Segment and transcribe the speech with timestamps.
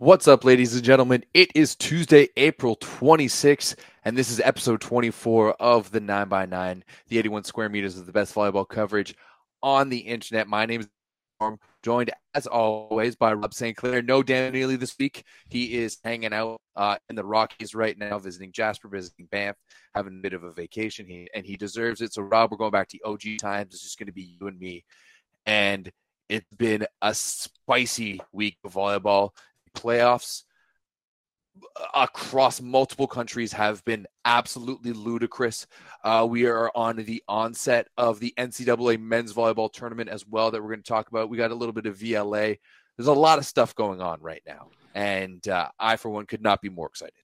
[0.00, 1.24] What's up, ladies and gentlemen?
[1.34, 7.42] It is Tuesday, April 26th, and this is episode 24 of the 9x9, the 81
[7.42, 9.16] square meters of the best volleyball coverage
[9.60, 10.46] on the internet.
[10.46, 10.88] My name is
[11.40, 13.76] Norm, joined as always by Rob St.
[13.76, 14.00] Clair.
[14.00, 15.24] No Dan Neely this week.
[15.48, 19.56] He is hanging out uh, in the Rockies right now, visiting Jasper, visiting Banff,
[19.96, 22.12] having a bit of a vacation, he, and he deserves it.
[22.12, 23.74] So, Rob, we're going back to OG times.
[23.74, 24.84] It's just going to be you and me.
[25.44, 25.90] And
[26.28, 29.30] it's been a spicy week of volleyball
[29.78, 30.44] playoffs
[31.94, 35.66] across multiple countries have been absolutely ludicrous.
[36.04, 40.62] Uh, we are on the onset of the NCAA men's volleyball tournament as well that
[40.62, 41.28] we're going to talk about.
[41.28, 42.58] We got a little bit of VLA.
[42.96, 46.42] There's a lot of stuff going on right now, and uh, I, for one, could
[46.42, 47.14] not be more excited.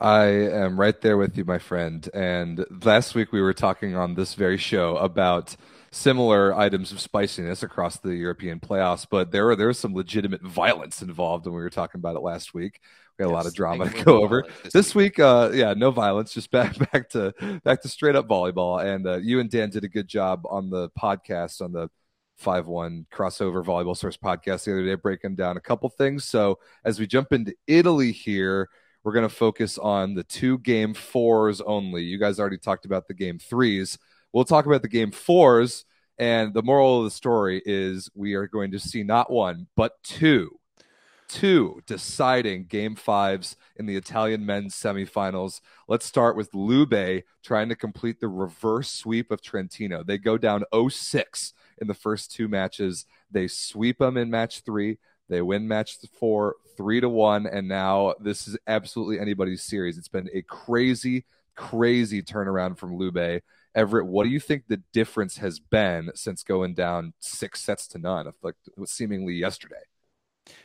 [0.00, 2.08] I am right there with you, my friend.
[2.12, 5.56] And last week we were talking on this very show about
[5.94, 10.42] similar items of spiciness across the European playoffs, but there were there was some legitimate
[10.42, 12.80] violence involved when we were talking about it last week.
[13.16, 15.18] We had yes, a lot of drama to go over this, this week.
[15.18, 17.32] week uh, yeah, no violence, just back back to
[17.64, 18.84] back to straight up volleyball.
[18.84, 21.88] And uh, you and Dan did a good job on the podcast on the
[22.36, 26.24] five one crossover volleyball source podcast the other day, breaking down a couple things.
[26.24, 28.68] So as we jump into Italy here.
[29.04, 32.04] We're going to focus on the two game fours only.
[32.04, 33.98] You guys already talked about the game threes.
[34.34, 35.84] We'll talk about the game fours.
[36.18, 40.02] And the moral of the story is we are going to see not one, but
[40.02, 40.58] two,
[41.28, 45.60] two deciding game fives in the Italian men's semifinals.
[45.86, 50.02] Let's start with Lube trying to complete the reverse sweep of Trentino.
[50.02, 53.06] They go down 0 6 in the first two matches.
[53.30, 54.98] They sweep them in match three.
[55.28, 57.46] They win match four, three to one.
[57.46, 59.96] And now this is absolutely anybody's series.
[59.96, 63.42] It's been a crazy, crazy turnaround from Lube.
[63.74, 67.98] Everett, what do you think the difference has been since going down six sets to
[67.98, 68.54] none, like
[68.84, 69.82] seemingly yesterday?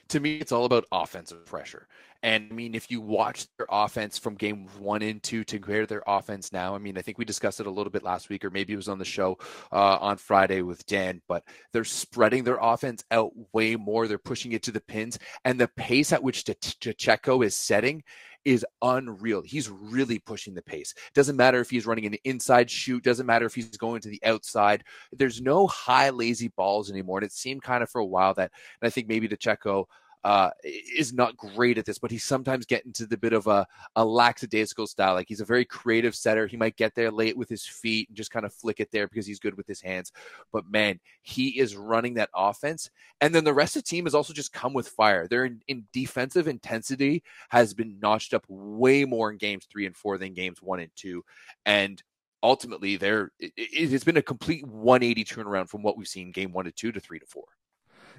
[0.10, 1.88] To me, it's all about offensive pressure.
[2.22, 5.86] And I mean, if you watch their offense from game one and two to compare
[5.86, 8.44] their offense now, I mean, I think we discussed it a little bit last week,
[8.44, 9.38] or maybe it was on the show
[9.72, 14.08] uh, on Friday with Dan, but they're spreading their offense out way more.
[14.08, 18.04] They're pushing it to the pins, and the pace at which Cecco is setting
[18.46, 19.42] is unreal.
[19.42, 20.94] He's really pushing the pace.
[21.14, 24.22] Doesn't matter if he's running an inside shoot, doesn't matter if he's going to the
[24.26, 24.84] outside.
[25.12, 27.20] There's no high, lazy balls anymore.
[27.20, 28.52] And it seemed kind of for a while that,
[28.82, 29.86] and I think maybe the Cecco
[30.24, 33.66] uh, is not great at this, but he sometimes get into the bit of a,
[33.96, 35.14] a lackadaisical style.
[35.14, 36.46] Like he's a very creative setter.
[36.46, 39.08] He might get there late with his feet and just kind of flick it there
[39.08, 40.12] because he's good with his hands.
[40.52, 42.90] But man, he is running that offense.
[43.22, 45.28] And then the rest of the team has also just come with fire.
[45.28, 49.96] Their in, in defensive intensity has been notched up way more in games three and
[49.96, 51.24] four than games one and two.
[51.66, 52.02] And
[52.44, 56.52] ultimately, there it, it has been a complete 180 turnaround from what we've seen game
[56.52, 57.46] one to two to three to four.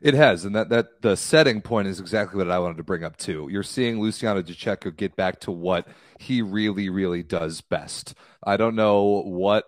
[0.02, 3.04] It has, and that that the setting point is exactly what I wanted to bring
[3.04, 3.48] up too.
[3.50, 5.86] You're seeing Luciano Cecco get back to what
[6.18, 8.14] he really, really does best.
[8.42, 9.64] I don't know what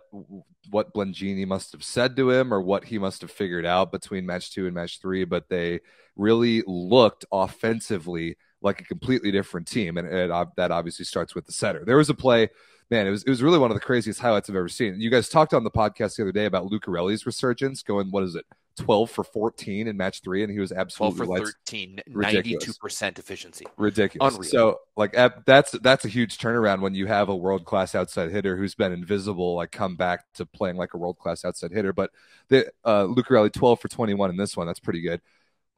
[0.71, 4.25] what Blengini must have said to him or what he must have figured out between
[4.25, 5.81] match two and match three, but they
[6.17, 11.53] really looked offensively like a completely different team, and it, that obviously starts with the
[11.53, 11.85] setter.
[11.85, 12.49] There was a play
[12.93, 15.01] man, it was it was really one of the craziest highlights I've ever seen.
[15.01, 18.35] You guys talked on the podcast the other day about Lucarelli's resurgence, going what is
[18.35, 18.45] it,
[18.77, 23.67] 12 for 14 in match three, and he was absolutely 12 for 13, 92% efficiency.
[23.77, 24.35] Ridiculous.
[24.35, 24.51] Unreal.
[24.51, 25.13] So, like,
[25.45, 28.93] that's that's a huge turnaround when you have a world class outside hitter who's been
[28.93, 31.93] invisible, like, come back to playing like a world class outside hitter.
[31.93, 32.11] But
[32.49, 35.21] the uh, Lucarelli 12 for 21 in this one, that's pretty good.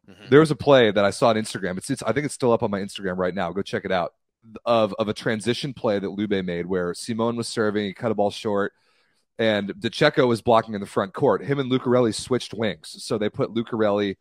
[0.09, 0.29] Mm-hmm.
[0.31, 1.79] There was a play that I saw on Instagram.
[1.79, 3.53] It's, it's I think it's still up on my Instagram right now.
[3.53, 4.15] Go check it out.
[4.67, 8.15] Of of a transition play that Lube made where Simone was serving, he cut a
[8.15, 8.75] ball short
[9.39, 11.45] and De Cecco was blocking in the front court.
[11.45, 14.17] Him and Lucarelli switched wings, so they put Lucarelli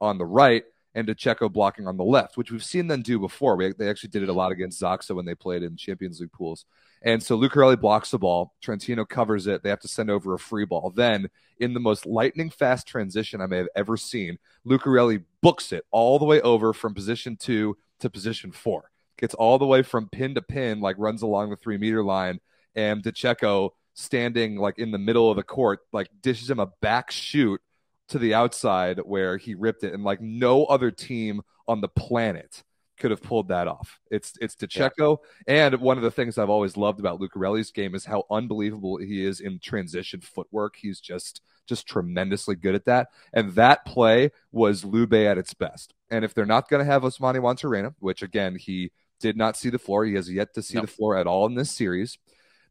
[0.00, 0.64] on the right
[0.94, 3.56] and De Cecco blocking on the left, which we've seen them do before.
[3.56, 6.32] We, they actually did it a lot against Zaksa when they played in Champions League
[6.32, 6.66] pools.
[7.02, 8.54] And so Lucarelli blocks the ball.
[8.60, 9.62] Trentino covers it.
[9.62, 10.92] They have to send over a free ball.
[10.94, 15.84] Then, in the most lightning fast transition I may have ever seen, Lucarelli books it
[15.90, 18.90] all the way over from position two to position four.
[19.18, 22.40] Gets all the way from pin to pin, like runs along the three meter line.
[22.74, 26.70] And De Cecco standing like in the middle of the court, like dishes him a
[26.80, 27.60] back shoot
[28.08, 32.62] to the outside where he ripped it, and like no other team on the planet
[32.98, 33.98] could have pulled that off.
[34.10, 35.66] It's it's De Cecco, yeah.
[35.66, 39.24] and one of the things I've always loved about Lucarelli's game is how unbelievable he
[39.24, 40.76] is in transition footwork.
[40.76, 43.08] He's just just tremendously good at that.
[43.32, 45.94] And that play was Lube at its best.
[46.10, 49.70] And if they're not going to have Osmani Juantorena, which again he did not see
[49.70, 50.86] the floor, he has yet to see nope.
[50.86, 52.18] the floor at all in this series.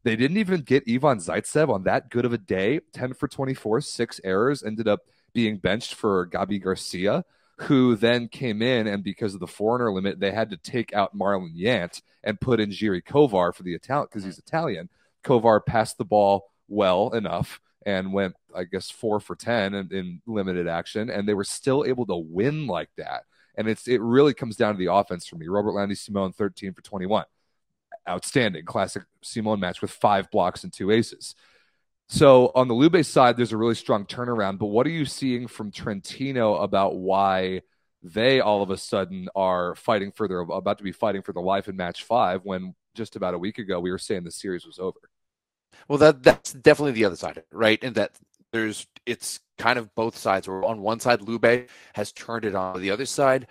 [0.04, 2.80] They didn't even get Ivan Zaitsev on that good of a day.
[2.92, 5.02] 10 for 24, six errors, ended up
[5.32, 7.24] being benched for Gabi Garcia,
[7.56, 11.16] who then came in and because of the foreigner limit, they had to take out
[11.16, 14.88] Marlon Yant and put in Jiri Kovar for the Italian because he's Italian.
[15.24, 20.22] Kovar passed the ball well enough and went, I guess, four for 10 in, in
[20.26, 21.10] limited action.
[21.10, 23.24] And they were still able to win like that.
[23.54, 25.46] And it's it really comes down to the offense for me.
[25.48, 27.24] Robert Landy Simon, 13 for 21.
[28.08, 28.64] Outstanding.
[28.64, 31.34] Classic Simon match with five blocks and two aces.
[32.08, 34.58] So on the Lube side, there's a really strong turnaround.
[34.58, 37.62] But what are you seeing from Trentino about why
[38.02, 41.40] they all of a sudden are fighting for their about to be fighting for the
[41.40, 44.66] life in match five when just about a week ago we were saying the series
[44.66, 44.98] was over?
[45.88, 47.82] Well, that that's definitely the other side, right?
[47.82, 48.12] And that
[48.52, 50.46] there's it's kind of both sides.
[50.46, 52.80] Where on one side, Lube has turned it on.
[52.80, 53.46] The other side,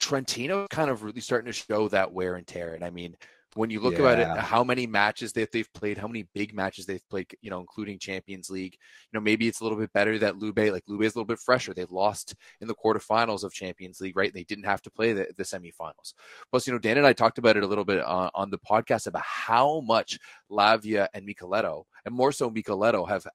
[0.00, 2.74] Trentino kind of really starting to show that wear and tear.
[2.74, 3.16] And I mean,
[3.54, 4.00] when you look yeah.
[4.00, 7.50] about it, how many matches that they've played, how many big matches they've played, you
[7.50, 8.76] know, including Champions League.
[9.12, 11.26] You know, maybe it's a little bit better that Lube, like Lube is a little
[11.26, 11.72] bit fresher.
[11.72, 14.28] They lost in the quarterfinals of Champions League, right?
[14.28, 16.14] And they didn't have to play the, the semifinals.
[16.50, 18.58] Plus, you know, Dan and I talked about it a little bit on, on the
[18.58, 20.18] podcast about how much
[20.50, 23.26] Lavia and Michieletto, and more so Michieletto, have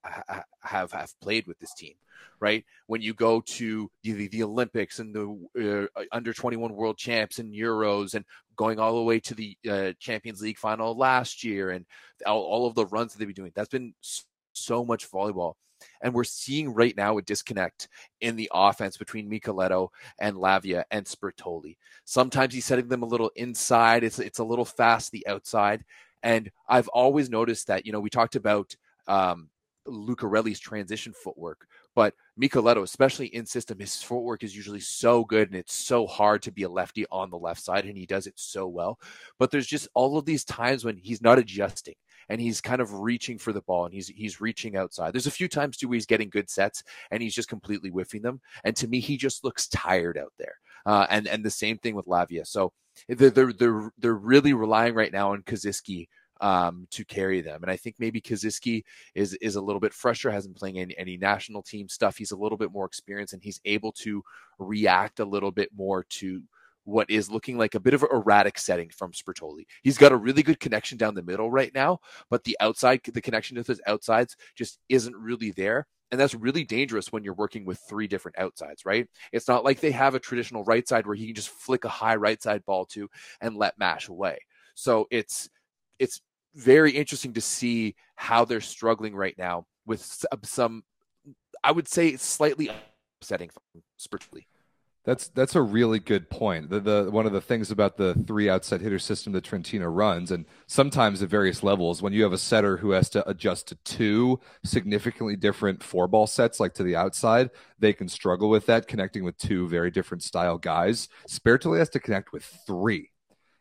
[0.62, 1.94] have have played with this team
[2.40, 2.64] right?
[2.86, 7.54] When you go to the, the Olympics and the uh, under 21 world champs and
[7.54, 8.24] Euros and
[8.56, 11.84] going all the way to the uh, Champions League final last year and
[12.26, 13.94] all, all of the runs that they've been doing, that's been
[14.52, 15.54] so much volleyball.
[16.02, 17.88] And we're seeing right now a disconnect
[18.20, 19.88] in the offense between Michieletto
[20.18, 21.76] and Lavia and Sbertoli.
[22.04, 24.04] Sometimes he's setting them a little inside.
[24.04, 25.84] It's it's a little fast the outside.
[26.22, 28.76] And I've always noticed that, you know, we talked about
[29.06, 29.48] um,
[29.88, 31.66] Lucarelli's transition footwork.
[31.94, 36.42] But Michieletto, especially in system, his footwork is usually so good and it's so hard
[36.42, 38.98] to be a lefty on the left side, and he does it so well.
[39.38, 41.94] But there's just all of these times when he's not adjusting
[42.28, 45.12] and he's kind of reaching for the ball and he's he's reaching outside.
[45.12, 48.22] There's a few times too where he's getting good sets and he's just completely whiffing
[48.22, 48.40] them.
[48.64, 50.54] And to me, he just looks tired out there.
[50.86, 52.46] Uh, and and the same thing with Lavia.
[52.46, 52.72] So
[53.08, 56.08] they're they're they're, they're really relying right now on Kaziyski
[56.40, 57.62] um, to carry them.
[57.62, 58.82] And I think maybe Kaziyski
[59.14, 62.16] is is a little bit fresher, hasn't playing any, any national team stuff.
[62.16, 64.22] He's a little bit more experienced and he's able to
[64.58, 66.42] react a little bit more to
[66.84, 69.66] what is looking like a bit of an erratic setting from Sbertoli.
[69.82, 72.00] He's got a really good connection down the middle right now,
[72.30, 75.86] but the outside, the connection to his outsides just isn't really there.
[76.10, 79.06] And that's really dangerous when you're working with three different outsides, right?
[79.32, 81.88] It's not like they have a traditional right side where he can just flick a
[81.88, 83.08] high right side ball to
[83.40, 84.38] and let mash away.
[84.74, 85.48] So it's
[86.00, 86.20] it's
[86.54, 90.84] very interesting to see how they're struggling right now with uh, some,
[91.62, 92.70] I would say, slightly
[93.20, 93.50] upsetting
[93.98, 94.44] Sbertoli.
[95.02, 96.68] That's that's a really good point.
[96.68, 100.30] The, the one of the things about the three outside hitter system that Trentino runs,
[100.30, 103.76] and sometimes at various levels, when you have a setter who has to adjust to
[103.76, 107.48] two significantly different four ball sets, like to the outside,
[107.78, 111.08] they can struggle with that, connecting with two very different style guys.
[111.26, 113.10] Sbertoli has to connect with three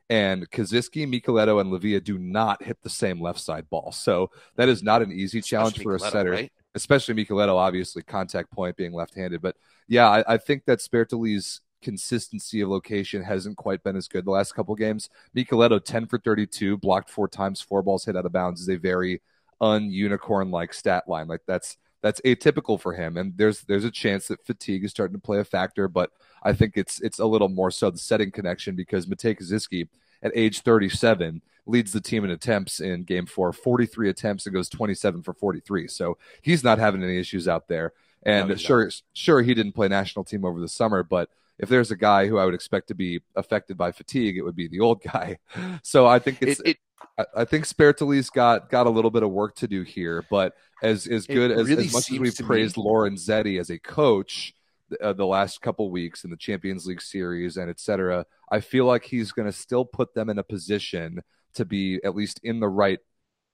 [0.09, 3.91] and Kaziyski, Michieletto, and Lavia do not hit the same left side ball.
[3.91, 6.51] So that is not an easy challenge especially for a setter, right?
[6.73, 9.41] especially Michieletto, obviously, contact point being left handed.
[9.41, 9.55] But
[9.87, 14.31] yeah, I, I think that Sbertoli's consistency of location hasn't quite been as good the
[14.31, 15.09] last couple games.
[15.35, 18.77] Michieletto, 10 for 32, blocked four times, four balls hit out of bounds is a
[18.77, 19.21] very
[19.61, 21.27] un-unicorn like stat line.
[21.27, 23.17] Like that's that's atypical for him.
[23.17, 26.11] And there's there's a chance that fatigue is starting to play a factor, but
[26.43, 29.87] I think it's it's a little more so the setting connection because Matey Kaziyski
[30.21, 34.69] at age 37 leads the team in attempts in game four, 43 attempts and goes
[34.69, 35.87] 27 for 43.
[35.87, 37.93] So he's not having any issues out there.
[38.23, 39.01] And no, sure, not.
[39.13, 42.37] sure, he didn't play national team over the summer, but if there's a guy who
[42.37, 45.39] I would expect to be affected by fatigue, it would be the old guy.
[45.83, 46.77] So I think it's, it, it,
[47.17, 50.53] I, I think Sbertoli's got got a little bit of work to do here, but
[50.81, 52.83] as as good as, really as much as we've praised me.
[52.83, 54.53] Lorenzetti as a coach
[55.01, 59.03] uh, the last couple weeks in the Champions League series and etc., I feel like
[59.03, 61.21] he's going to still put them in a position
[61.55, 62.99] to be at least in the right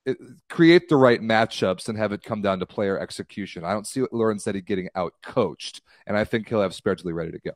[0.07, 0.13] uh,
[0.49, 3.63] create the right matchups and have it come down to player execution.
[3.63, 6.71] I don't see what Lauren said Lorenzetti getting out coached, and I think he'll have
[6.71, 7.51] Sbertoli ready to go.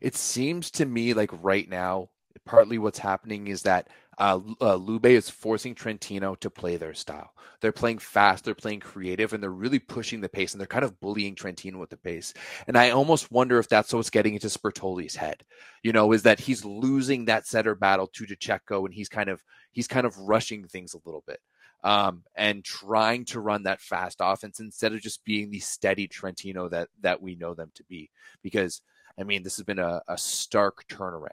[0.00, 2.10] It seems to me like right now,
[2.44, 3.88] partly what's happening is that
[4.20, 7.32] uh, uh, Lube is forcing Trentino to play their style.
[7.62, 10.84] They're playing fast, they're playing creative, and they're really pushing the pace, and they're kind
[10.84, 12.34] of bullying Trentino with the pace.
[12.66, 15.42] And I almost wonder if that's what's getting into Sbertoli's head.
[15.82, 19.42] You know, is that he's losing that setter battle to DeCecco, and he's kind of
[19.72, 21.40] he's kind of rushing things a little bit.
[21.82, 26.68] Um, and trying to run that fast offense instead of just being the steady Trentino
[26.68, 28.10] that that we know them to be.
[28.42, 28.82] Because
[29.18, 31.30] I mean, this has been a, a stark turnaround.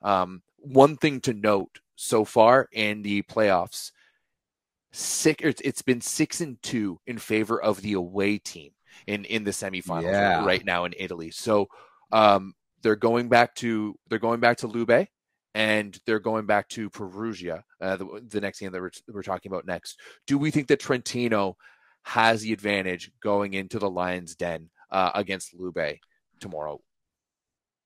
[0.00, 3.92] Um, one thing to note so far in the playoffs.
[4.92, 8.70] Six, it's been six and two in favor of the away team
[9.06, 10.44] in in the semifinals yeah.
[10.44, 11.30] right now in Italy.
[11.30, 11.68] So
[12.10, 15.06] um, they're going back to they're going back to Lube
[15.54, 19.50] and they're going back to Perugia, uh, the, the, next game that we're, we're talking
[19.50, 19.98] about next.
[20.26, 21.56] Do we think that Trentino
[22.04, 25.96] has the advantage going into the Lions' den uh, against Lube
[26.38, 26.80] tomorrow?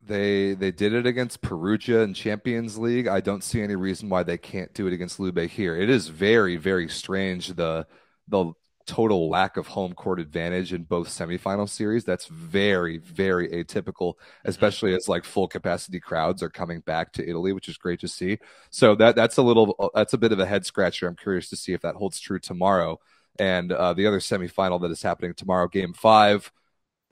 [0.06, 3.08] They they did it against Perugia in Champions League.
[3.08, 5.76] I don't see any reason why they can't do it against Lube here.
[5.76, 7.86] It is very very strange the
[8.28, 8.52] the
[8.86, 12.04] total lack of home court advantage in both semifinal series.
[12.04, 14.48] That's very, very atypical, mm-hmm.
[14.48, 18.08] especially as like full capacity crowds are coming back to Italy, which is great to
[18.08, 18.38] see.
[18.70, 21.08] So that that's a little that's a bit of a head scratcher.
[21.08, 23.00] I'm curious to see if that holds true tomorrow.
[23.38, 26.52] And uh, the other semifinal that is happening tomorrow, Game Five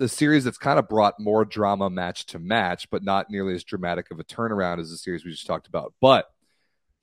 [0.03, 3.63] the series that's kind of brought more drama match to match, but not nearly as
[3.63, 5.95] dramatic of a turnaround as the series we just talked about.
[6.01, 6.27] But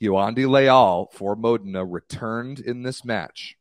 [0.04, 3.56] Yoandy Leal for Modena returned in this match.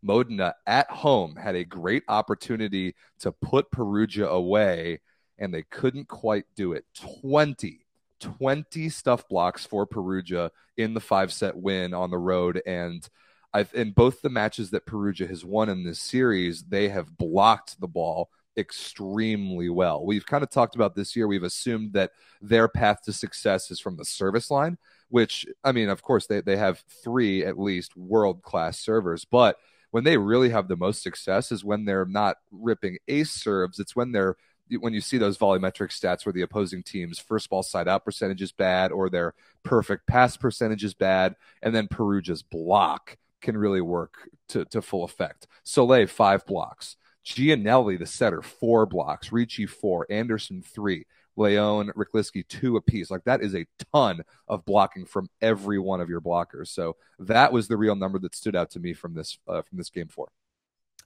[0.00, 5.00] Modena at home had a great opportunity to put Perugia away,
[5.38, 6.86] and they couldn't quite do it.
[6.94, 7.84] 20,
[8.20, 12.62] 20 stuff blocks for Perugia in the five set win on the road.
[12.64, 13.06] And
[13.52, 17.78] I've, in both the matches that Perugia has won in this series, they have blocked
[17.78, 20.04] the ball extremely well.
[20.04, 21.26] We've kind of talked about this year.
[21.26, 25.88] We've assumed that their path to success is from the service line, which, I mean,
[25.88, 29.58] of course, they, they have three at least world class servers, but
[29.94, 33.78] when they really have the most success is when they're not ripping ace serves.
[33.78, 34.36] It's when they're
[34.80, 38.42] when you see those volumetric stats where the opposing team's first ball side out percentage
[38.42, 43.80] is bad or their perfect pass percentage is bad, and then Perugia's block can really
[43.80, 45.46] work to, to full effect.
[45.64, 46.96] Solé, five blocks.
[47.24, 49.32] Giannelli, the setter, four blocks.
[49.32, 50.06] Ricci, four.
[50.10, 51.06] Anderson, three.
[51.36, 53.10] Leon, Rychlicki, two apiece.
[53.10, 56.68] Like that is a ton of blocking from every one of your blockers.
[56.68, 59.78] So that was the real number that stood out to me from this uh, from
[59.78, 60.28] this game four.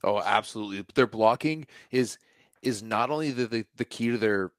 [0.04, 0.84] Oh, absolutely.
[0.94, 2.18] Their blocking is
[2.62, 4.50] is not only the, the, the key to their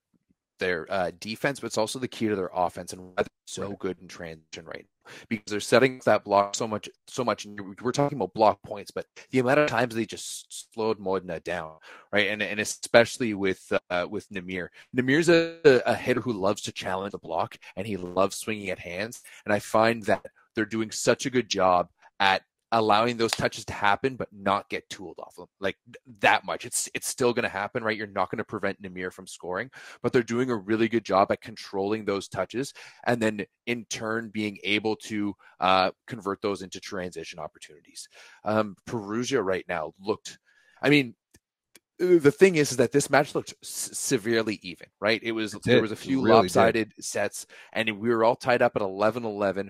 [0.59, 3.75] their uh, defense, but it's also the key to their offense and why they're so
[3.79, 5.11] good in transition right now.
[5.27, 7.47] Because they're setting that block so much, so much.
[7.81, 11.77] We're talking about block points, but the amount of times they just slowed Modena down,
[12.11, 12.27] right?
[12.27, 14.67] And and especially with uh, with Nimir.
[14.95, 18.77] Nimir's a, a hitter who loves to challenge the block, and he loves swinging at
[18.77, 19.23] hands.
[19.45, 21.89] And I find that they're doing such a good job
[22.19, 25.77] at allowing those touches to happen, but not get tooled off them like
[26.19, 26.65] that much.
[26.65, 27.97] It's it's still going to happen, right?
[27.97, 29.69] You're not going to prevent Nimir from scoring,
[30.03, 32.73] but they're doing a really good job at controlling those touches,
[33.05, 38.07] and then in turn being able to uh, convert those into transition opportunities.
[38.43, 40.39] Um, Perugia right now looked,
[40.81, 41.15] I mean.
[42.01, 45.19] The thing is, is that this match looked s- severely even, right?
[45.21, 47.03] It was there was a few really lopsided did.
[47.03, 49.69] sets, and we were all tied up at 11-11.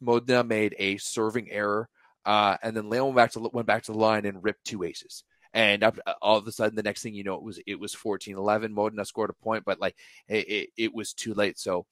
[0.00, 1.88] Modena made a serving error
[2.24, 4.84] uh, and then Leon went back to went back to the line and ripped two
[4.84, 5.24] aces.
[5.52, 7.80] And up, uh, all of a sudden, the next thing you know, it was it
[7.80, 8.70] was 14-11.
[8.70, 9.96] Modena scored a point, but like
[10.28, 11.58] it, it, it was too late.
[11.58, 11.86] So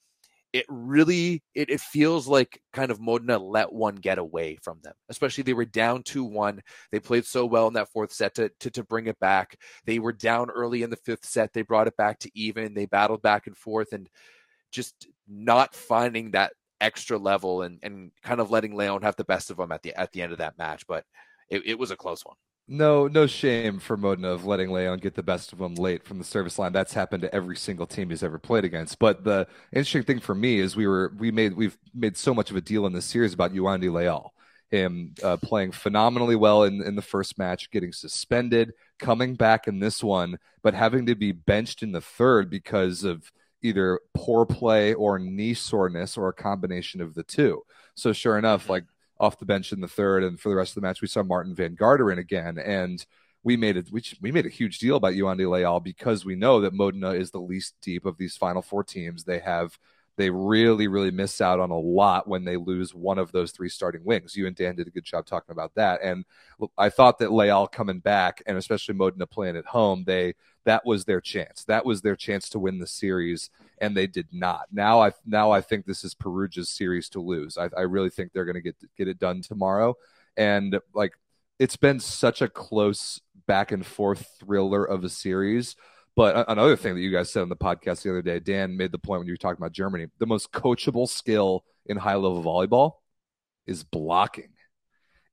[0.53, 4.95] it really it, it feels like kind of Modena let one get away from them.
[5.09, 6.61] Especially they were down 2-1.
[6.93, 9.59] They played so well in that fourth set to, to, to bring it back.
[9.85, 11.53] They were down early in the fifth set.
[11.53, 12.75] They brought it back to even.
[12.75, 14.09] They battled back and forth and
[14.71, 19.51] just not finding that extra level and and kind of letting Leon have the best
[19.51, 20.87] of them at the at the end of that match.
[20.87, 21.05] But
[21.49, 22.37] it, it was a close one.
[22.71, 26.19] No, no shame for Modena of letting Leon get the best of him late from
[26.19, 26.73] the service line.
[26.73, 28.99] That's happened to every single team he's ever played against.
[28.99, 32.51] But the interesting thing for me is we were we made we've made so much
[32.51, 34.35] of a deal in this series about Yoandy Leal.
[34.71, 39.81] Him uh, playing phenomenally well in, in the first match, getting suspended, coming back in
[39.81, 43.33] this one, but having to be benched in the third because of
[43.63, 47.63] either poor play or knee soreness or a combination of the two.
[47.95, 48.73] So sure enough, mm-hmm.
[48.73, 48.85] like
[49.21, 51.23] off the bench in the third and for the rest of the match, we saw
[51.23, 52.59] Maarten Van Garderen again.
[52.59, 53.05] And
[53.43, 56.61] we made it we, we made a huge deal about Yoandy Leal because we know
[56.61, 59.25] that Modena is the least deep of these final four teams.
[59.25, 59.79] They have
[60.19, 63.69] they really, really miss out on a lot when they lose one of those three
[63.69, 64.37] starting wings.
[64.37, 66.01] You and Dan did a good job talking about that.
[66.03, 66.25] And
[66.77, 70.35] I thought that Leal coming back, and especially Modena playing at home, they
[70.65, 71.65] that was their chance.
[71.65, 73.49] That was their chance to win the series,
[73.79, 74.67] and they did not.
[74.73, 77.57] Now I now I think this is Perugia's series to lose.
[77.57, 79.95] I, I really think they're going to get get it done tomorrow.
[80.37, 81.13] And like
[81.61, 85.77] it's been such a close back and forth thriller of a series
[86.19, 88.91] but another thing that you guys said on the podcast the other day, Dan made
[88.91, 92.43] the point when you were talking about Germany, the most coachable skill in high level
[92.43, 92.95] volleyball
[93.69, 94.49] is blocking.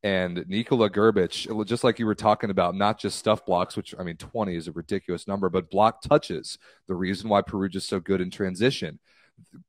[0.04, 4.04] And Nikola Grbic, just like you were talking about, not just stuff blocks, which I
[4.04, 6.60] mean, 20 is a ridiculous number, but block touches.
[6.88, 9.00] The reason why Perugia is so good in transition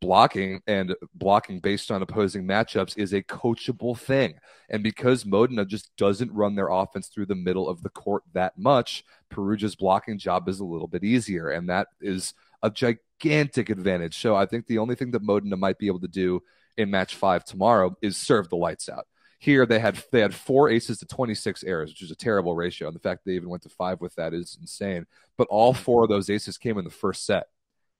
[0.00, 4.34] blocking and blocking based on opposing matchups is a coachable thing.
[4.68, 8.58] And because Modena just doesn't run their offense through the middle of the court that
[8.58, 11.50] much, Perugia's blocking job is a little bit easier.
[11.50, 14.18] And that is a gigantic advantage.
[14.18, 16.42] So I think the only thing that Modena might be able to do
[16.76, 19.06] in match five tomorrow is serve the lights out.
[19.38, 22.88] Here they had they had four aces to 26 errors, which is a terrible ratio.
[22.88, 25.06] And the fact they even went to five with that is insane.
[25.36, 27.46] But all four of those aces came in the first set.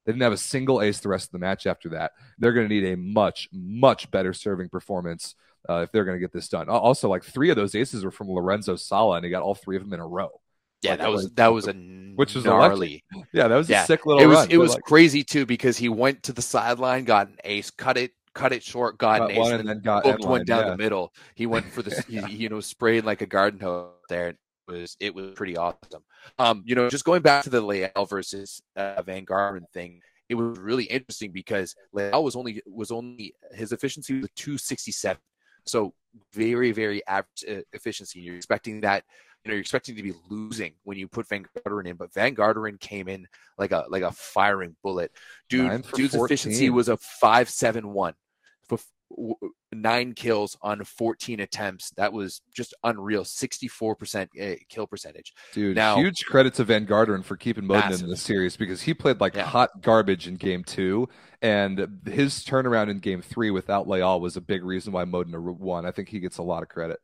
[0.06, 2.12] They didn't have a single ace the rest of the match after that.
[2.38, 5.34] They're going to need a much, much better serving performance
[5.68, 6.68] uh, if they're going to get this done.
[6.68, 9.76] Also, like three of those aces were from Lorenzo Sala, and he got all three
[9.76, 10.40] of them in a row.
[10.82, 11.72] Yeah, Like, that was like, that was a
[12.14, 13.04] which was gnarly.
[13.32, 14.48] Yeah, that was Yeah, a sick little It was run.
[14.50, 17.96] it was like, crazy too because he went to the sideline, got an ace, cut
[17.96, 20.24] it, cut it short, got, got an ace, one and and then then got booked
[20.24, 20.70] one down yeah.
[20.70, 21.12] the middle.
[21.34, 24.28] He went for the he, he, you know sprayed like a garden hose there.
[24.28, 24.36] It
[24.68, 26.04] was it was pretty awesome.
[26.38, 30.34] Um, you know, just going back to the Leal versus uh, Van Garderen thing, it
[30.34, 35.20] was really interesting because Leal was only was only his efficiency was two sixty seven,
[35.64, 35.94] so
[36.32, 38.20] very very average uh, efficiency.
[38.20, 39.04] You're expecting that.
[39.44, 42.34] You know, you're expecting to be losing when you put Van Garderen in, but Van
[42.34, 43.28] Garderen came in
[43.58, 45.12] like a like a firing bullet.
[45.48, 48.25] Dude, dude's efficiency was a five seven one for w-
[49.72, 51.90] nine kills on 14 attempts.
[51.96, 53.24] That was just unreal.
[53.24, 55.32] 64% uh, kill percentage.
[55.52, 58.04] Dude, Now- huge credit to Van Garderen for keeping Modena Massive.
[58.04, 59.44] in the series because he played like Yeah.
[59.44, 61.08] hot garbage in game two.
[61.42, 65.84] And his turnaround in game three without Leal was a big reason why Modena won.
[65.86, 66.98] I think he gets a lot of credit.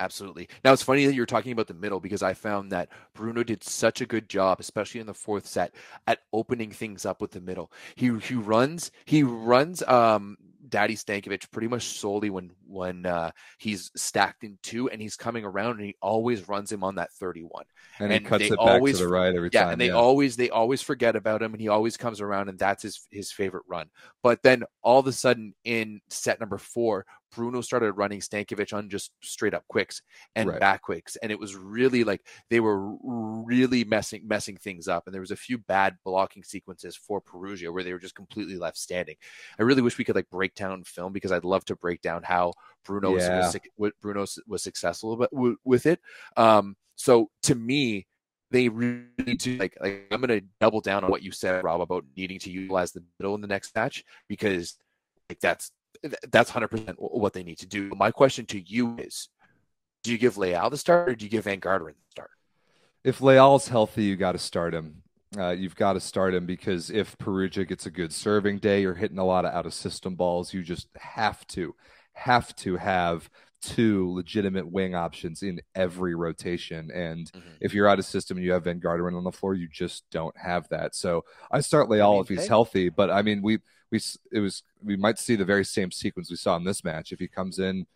[0.00, 0.48] Absolutely.
[0.64, 3.62] Now it's funny that you're talking about the middle because I found that Bruno did
[3.62, 5.72] such a good job, especially in the fourth set,
[6.08, 7.70] at opening things up with the middle.
[7.94, 10.36] He he runs he runs um
[10.74, 15.44] Daddy Stankovic pretty much solely when when uh, he's stacked in two and he's coming
[15.44, 17.62] around and he always runs him on that 31.
[18.00, 19.72] And, And he cuts it back always- to the right every Yeah, time.
[19.74, 22.82] and they always they always forget about him and he always comes around and that's
[22.82, 23.88] his his favorite run.
[24.24, 28.88] But then all of a sudden in set number 4, Bruno started running Stankovic on
[28.88, 30.02] just straight up quicks
[30.36, 30.60] and Right.
[30.60, 35.14] back quicks and it was really like they were really messing messing things up and
[35.14, 38.78] there was a few bad blocking sequences for Perugia where they were just completely left
[38.78, 39.16] standing.
[39.58, 42.22] I really wish we could like break down film because I'd love to break down
[42.22, 42.52] how
[42.84, 43.36] Bruno was, Yeah.
[43.36, 45.30] was what Bruno was successful but
[45.64, 46.00] with it.
[46.36, 48.06] Um so to me
[48.50, 51.80] they really need to like like I'm gonna double down on what you said, Rob,
[51.80, 54.78] about needing to utilize the middle in the next match because
[55.28, 55.70] like that's
[56.30, 57.90] that's hundred percent what they need to do.
[57.96, 59.28] My question to you is
[60.02, 62.30] do you give Leal the start or do you give Van Garderen the start?
[63.04, 65.02] if Leal's healthy, you got to start him.
[65.36, 68.94] Uh, you've got to start him because if Perugia gets a good serving day, you're
[68.94, 70.54] hitting a lot of out of system balls.
[70.54, 71.74] You just have to,
[72.14, 73.28] have to have
[73.60, 76.90] two legitimate wing options in every rotation.
[76.92, 77.30] And
[77.60, 80.04] if you're out of system and you have Van Garderen on the floor, you just
[80.10, 80.94] don't have that.
[80.94, 82.48] So I start Leal mean, if he's hey.
[82.48, 82.88] healthy.
[82.88, 83.58] But I mean, we
[83.90, 84.00] we
[84.32, 87.12] it was we might see the very same sequence we saw in this match.
[87.12, 87.86] If he comes in,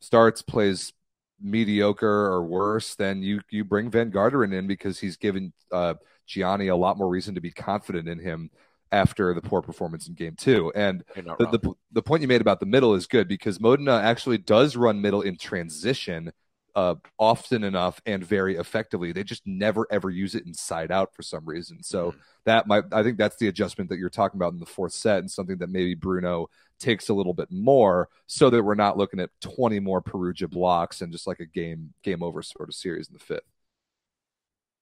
[0.00, 0.92] starts, plays
[1.40, 5.94] mediocre or worse, then you you bring Van Garderen in because he's given uh,
[6.28, 8.50] Giani a lot more reason to be confident in him
[8.92, 10.72] after the poor performance in game two.
[10.74, 11.04] And
[11.38, 14.76] the, the the point you made about the middle is good because Modena actually does
[14.76, 16.32] run middle in transition
[16.76, 19.12] uh, often enough and very effectively.
[19.12, 21.82] They just never ever use it inside out for some reason.
[21.82, 22.20] So Mhm.
[22.44, 25.20] that might I think that's the adjustment that you're talking about in the fourth set
[25.20, 29.20] and something that maybe Bruno takes a little bit more so that we're not looking
[29.20, 33.08] at 20 more Perugia blocks and just like a game game over sort of series
[33.08, 33.55] in the fifth.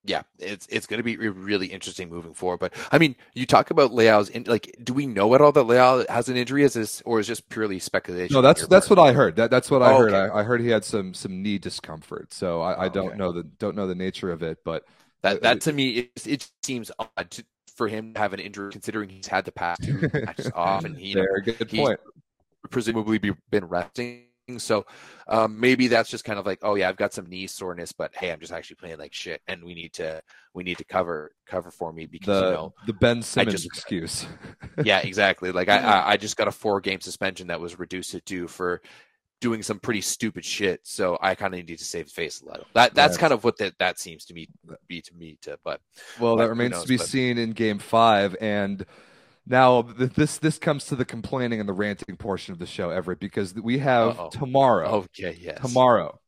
[0.05, 2.59] Yeah, it's it's going to be really interesting moving forward.
[2.61, 5.63] But I mean, you talk about Leal's in, like, do we know at all that
[5.65, 6.63] Leal has an injury?
[6.63, 8.35] Is this or is just purely speculation?
[8.35, 8.99] No, that's that's part?
[8.99, 9.37] what I heard.
[9.37, 10.13] That that's what I Oh, heard.
[10.13, 10.33] okay.
[10.33, 12.33] I, I heard he had some some knee discomfort.
[12.33, 13.17] So I, I Oh, don't okay.
[13.17, 14.85] know the don't know the nature of it, but
[15.23, 17.45] That Uh, that to me it, it seems odd to,
[17.77, 20.97] for him to have an injury considering he's had the past two matches off and
[20.99, 22.01] he know, good he's- point.
[22.71, 24.27] presumably be, been resting.
[24.59, 24.85] So
[25.27, 28.15] um, maybe that's just kind of like, oh yeah, I've got some knee soreness, but
[28.15, 30.21] hey, I'm just actually playing like shit, and we need to
[30.53, 33.67] we need to cover cover for me because The you know, the Ben Simmons just-
[33.67, 34.27] excuse.
[34.85, 35.51] yeah, exactly.
[35.51, 38.47] Like I, I I just got a four game suspension that was reduced to two
[38.47, 38.83] for
[39.41, 40.81] doing some pretty stupid shit.
[40.85, 42.67] So I kind of need to save face a little.
[42.75, 43.21] That that's Right.
[43.21, 44.49] kind of what that that seems to me
[44.89, 45.59] be to me to.
[45.65, 45.81] But
[46.21, 48.85] Well, But that remains knows, to be but- seen in Game Five, and
[49.47, 53.21] now this this comes to the complaining and the ranting portion of the show, Everett,
[53.21, 54.31] because we have Uh-oh.
[54.31, 56.21] tomorrow, okay, yes, tomorrow,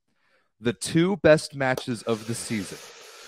[0.60, 2.78] the two best matches of the season.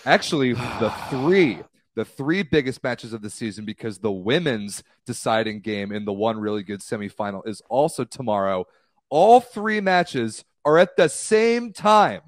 [0.05, 1.61] Actually, the three,
[1.94, 6.38] the three biggest matches of the season, because the women's deciding game in the one
[6.38, 8.66] really good semifinal is also tomorrow.
[9.11, 12.20] All three matches are at the same time.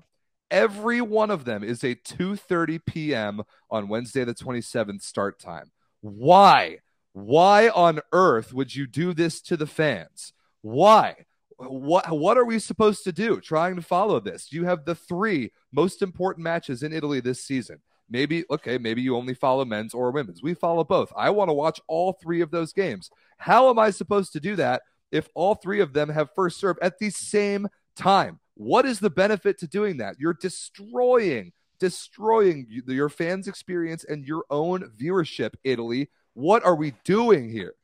[0.51, 3.43] Every one of them is a 2:30 p.m.
[3.71, 5.71] on Wednesday the 27th start time.
[6.01, 6.79] Why?
[7.13, 10.33] Why on earth would you do this to the fans?
[10.63, 11.27] Why?
[11.57, 14.53] What what are we supposed to do trying to follow this?
[14.53, 17.81] You have the three most important matches in Italy this season.
[18.09, 20.43] Maybe, okay, maybe you only follow men's or women's.
[20.43, 21.13] We follow both.
[21.17, 23.09] I want to watch all three of those games.
[23.39, 26.77] How am I supposed to do that if all three of them have first serve
[26.83, 28.41] at the same time?
[28.55, 30.17] What is the benefit to doing that?
[30.19, 36.11] You're destroying, destroying your fans' experience and your own viewership, Italy.
[36.35, 37.75] What are we doing here?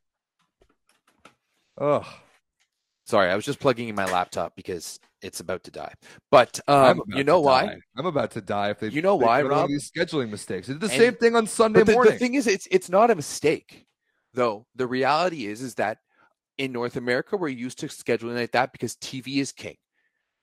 [1.78, 2.04] Ugh.
[3.04, 5.94] Sorry, I was just plugging in my laptop because it's about to die.
[6.30, 7.66] But um, you know why?
[7.66, 7.78] Die.
[7.96, 8.88] I'm about to die if they.
[8.88, 9.68] You know why, Rob?
[9.68, 10.66] These scheduling mistakes.
[10.66, 12.14] They did the and, same thing on Sunday the, morning.
[12.14, 13.86] The thing is, it's it's not a mistake,
[14.34, 14.66] though.
[14.74, 15.98] The reality is, is that
[16.58, 19.76] in North America, we're used to scheduling like that because TV is king,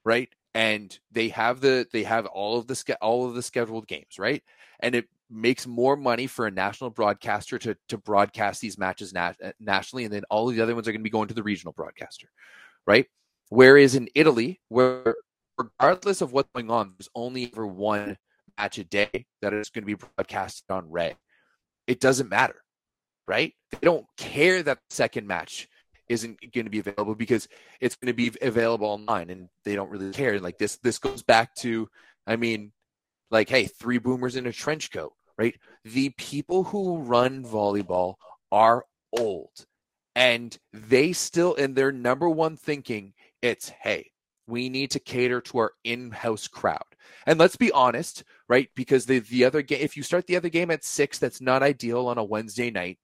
[0.05, 0.29] right?
[0.53, 4.41] And they have the they have all of the all of the scheduled games, right?
[4.79, 9.35] And it makes more money for a national broadcaster to to broadcast these matches nat-
[9.43, 11.43] uh, nationally, and then all the other ones are going to be going to the
[11.43, 12.29] regional broadcaster,
[12.85, 13.07] right?
[13.49, 15.15] Whereas in Italy, where
[15.57, 18.17] regardless of what's going on, there's only ever one
[18.57, 21.15] match a day that is going to be broadcasted on Rai.
[21.87, 22.61] It doesn't matter,
[23.27, 23.53] right?
[23.71, 25.67] They don't care that the second match
[26.09, 27.47] isn't going to be available because
[27.79, 30.39] it's going to be available online, and they don't really care.
[30.39, 31.87] Like this, this goes back to,
[32.25, 32.71] I mean,
[33.31, 35.55] like, hey, three boomers in a trench coat, right?
[35.83, 38.15] The people who run volleyball
[38.51, 38.85] are
[39.17, 39.65] old,
[40.15, 44.11] and they still, in their number one thinking it's, hey,
[44.47, 46.83] we need to cater to our in-house crowd.
[47.25, 48.69] And let's be honest, right?
[48.75, 51.63] Because the the other game, if you start the other game at six, that's not
[51.63, 52.99] ideal on a Wednesday night,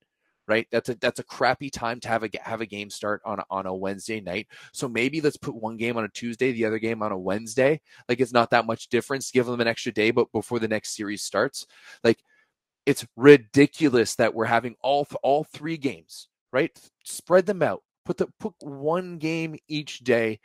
[0.50, 0.66] right?
[0.70, 3.44] That's a that's a crappy time to have a have a game start on a,
[3.50, 4.48] on a Wednesday night.
[4.72, 7.80] So maybe let's put one game on a Tuesday, the other game on a Wednesday.
[8.08, 9.30] Like it's not that much difference.
[9.30, 11.66] Give them an extra day, but before the next series starts,
[12.04, 12.22] like
[12.84, 16.70] it's ridiculous that we're having all all three games, right?
[17.04, 20.40] Spread them out Put the put one game each day.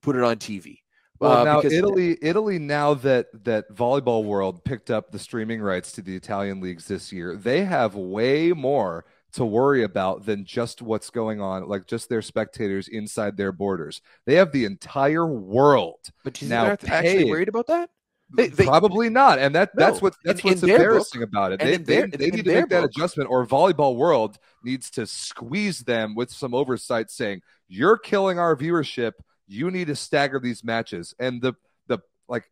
[0.00, 0.78] Put it on TV.
[1.20, 5.92] Well, uh, now Italy, Italy, now that that volleyball world picked up the streaming rights
[5.92, 10.80] to the Italian leagues this year, they have way more to worry about than just
[10.80, 14.00] what's going on, like just their spectators inside their borders.
[14.26, 16.00] They have the entire world.
[16.22, 17.90] But you now actually worried about that?
[18.36, 21.52] They, they, Probably not, and that that's what that's in, what's in embarrassing book, about
[21.52, 21.60] it.
[21.60, 22.90] They they, they need to make that book.
[22.90, 28.56] adjustment, or Volleyball World needs to squeeze them with some oversight, saying you're killing our
[28.56, 29.12] viewership.
[29.46, 31.52] You need to stagger these matches, and the
[31.86, 32.50] the like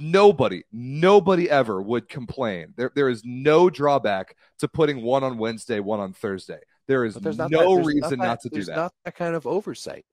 [0.00, 2.74] nobody nobody ever would complain.
[2.76, 6.60] There there is no drawback to putting one on Wednesday, one on Thursday.
[6.86, 8.66] There is no that, reason not, not to do that.
[8.66, 10.04] There's not that kind of oversight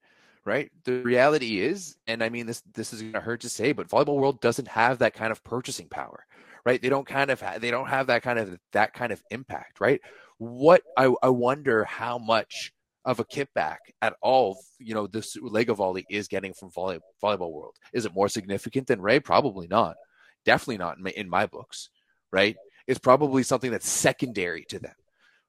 [0.48, 0.72] right?
[0.84, 3.86] The reality is, and I mean this this is going to hurt to say, but
[3.88, 6.24] volleyball world doesn't have that kind of purchasing power,
[6.64, 6.80] right?
[6.80, 9.78] They don't kind of ha- they don't have that kind of that kind of impact,
[9.78, 10.00] right?
[10.38, 12.72] What I, I wonder how much
[13.08, 17.50] of a kickback at all, you know, this Lega Volley is getting from volley, volleyball
[17.50, 17.74] world.
[17.92, 19.18] Is it more significant than Rai?
[19.18, 19.96] Probably not.
[20.44, 21.88] Definitely not in my, in my books,
[22.30, 22.56] right?
[22.86, 24.94] It's probably something that's secondary to them,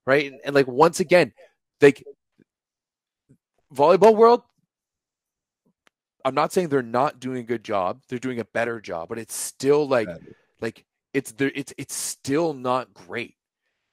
[0.07, 0.31] right?
[0.31, 1.33] And, and like once again,
[1.81, 2.03] like
[3.73, 4.41] volleyball world
[6.25, 8.01] I'm not saying they're not doing a good job.
[8.09, 10.09] They're doing a better job, but it's still like
[10.61, 13.35] like it's there it's it's still not great.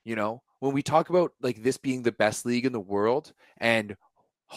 [0.04, 3.32] You know, when we talk about like this being the best league in the world
[3.58, 3.96] and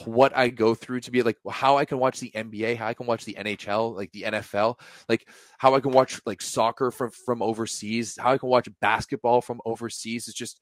[0.06, 2.94] what I go through to be like how I can watch the NBA, how I
[2.94, 7.12] can watch the NHL, like the NFL, like how I can watch like soccer from
[7.26, 10.28] from overseas, how I can watch basketball from overseas.
[10.28, 10.62] It's just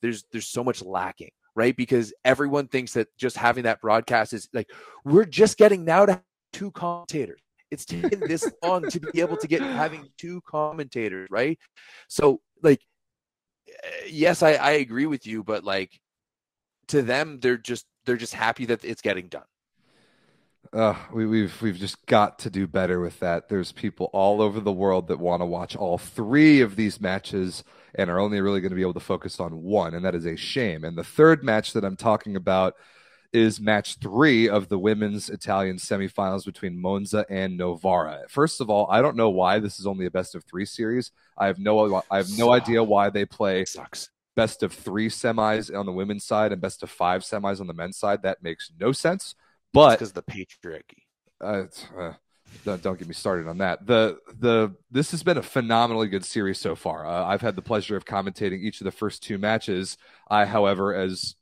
[0.00, 1.76] there's there's so much lacking, right?
[1.76, 4.70] Because everyone thinks that just having that broadcast is like
[5.04, 6.22] we're just getting now to
[6.52, 7.40] two commentators.
[7.70, 11.58] It's taken this long to be able to get having two commentators, right?
[12.08, 12.80] So, like,
[14.06, 16.00] yes, I, I agree with you, but like,
[16.88, 19.44] to them, they're just they're just happy that it's getting done.
[20.72, 23.48] Uh, we, we've we've just got to do better with that.
[23.48, 27.64] There's people all over the world that want to watch all three of these matches
[27.94, 30.26] and are only really going to be able to focus on one, and that is
[30.26, 30.84] a shame.
[30.84, 32.74] And the third match that I'm talking about
[33.32, 38.22] is match three of the women's Italian semifinals between Monza and Novara.
[38.28, 41.10] First of all, I don't know why this is only a best of three series.
[41.36, 45.76] I have no I have no idea why they play sucks best of three semis
[45.76, 48.22] on the women's side and best of five semis on the men's side.
[48.22, 49.34] That makes no sense.
[49.72, 51.02] But because the patriarchy.
[51.40, 51.64] Uh,
[51.98, 52.12] uh,
[52.64, 53.84] don't, don't, get me started on that.
[53.84, 57.04] The the this has been a phenomenally good series so far.
[57.04, 59.98] Uh, I've had the pleasure of commentating each of the first two matches.
[60.30, 61.34] I, however, as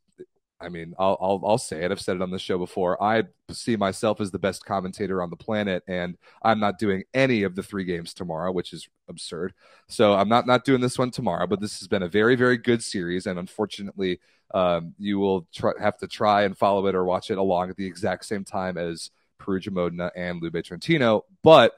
[0.59, 1.90] I mean, I'll, I'll, I'll say it.
[1.90, 3.03] I've said it on the show before.
[3.03, 7.42] I see myself as the best commentator on the planet, and I'm not doing any
[7.42, 9.53] of the three games tomorrow, which is absurd.
[9.88, 11.47] So I'm not not doing this one tomorrow.
[11.47, 14.21] But this has been a very very good series, and unfortunately,
[14.55, 17.77] um, you will try, have to try and follow it or watch it along at
[17.77, 21.25] the exact same time as Perugia Modena and Lube Trentino.
[21.42, 21.75] But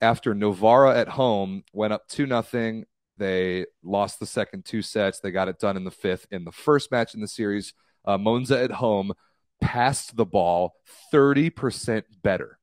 [0.00, 2.86] after Novara at home went up two nothing
[3.18, 5.20] They lost the second two sets.
[5.20, 6.26] They got it done in the fifth.
[6.30, 9.12] In the first match in the series, uh, Monza at home
[9.60, 10.74] passed the ball
[11.12, 12.58] 30% better.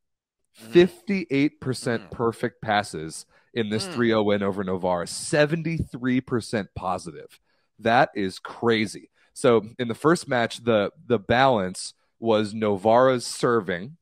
[0.73, 2.11] 58% mm.
[2.11, 7.39] perfect passes in this 3 0 win over Novara, 73% positive.
[7.79, 9.09] That is crazy.
[9.33, 13.97] So in the first match, the the balance was Novara's serving,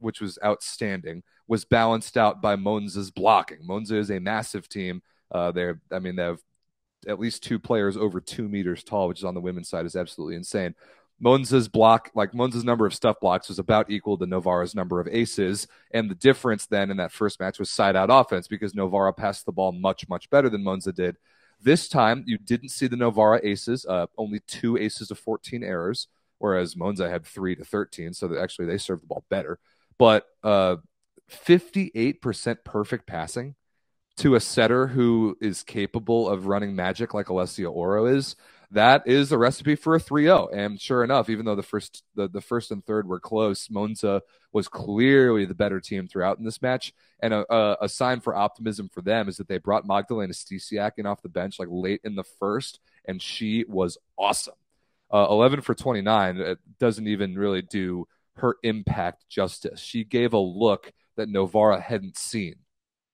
[0.00, 3.58] which was outstanding, was balanced out by Monza's blocking.
[3.62, 5.02] Monza is a massive team.
[5.30, 6.40] Uh, they're, I mean, they have
[7.06, 9.96] at least two players over two meters tall, which is on the women's side is
[9.96, 10.74] absolutely insane.
[11.22, 15.08] Monza's block, like Monza's number of stuff blocks, was about equal to Novara's number of
[15.08, 15.66] aces.
[15.90, 19.44] And the difference then in that first match was side out offense because Novara passed
[19.44, 21.16] the ball much, much better than Monza did.
[21.62, 26.08] This time, you didn't see the Novara aces, uh, only two aces to 14 errors,
[26.38, 28.14] whereas Monza had three to 13.
[28.14, 29.58] So that actually they served the ball better.
[29.98, 30.76] But uh,
[31.30, 33.56] 58% perfect passing
[34.20, 38.36] to a setter who is capable of running magic like Alessia Orro is
[38.70, 40.54] that is a recipe for a 3-0.
[40.54, 44.20] And sure enough, even though the first the, the first and third were close, Monza
[44.52, 46.92] was clearly the better team throughout in this match.
[47.20, 50.92] And a, a, a sign for optimism for them is that they brought Magdalena Stysiak
[50.98, 54.54] in off the bench like late in the first, and she was awesome.
[55.10, 59.80] Uh, 11 for 29 it doesn't even really do her impact justice.
[59.80, 62.56] She gave a look that Novara hadn't seen,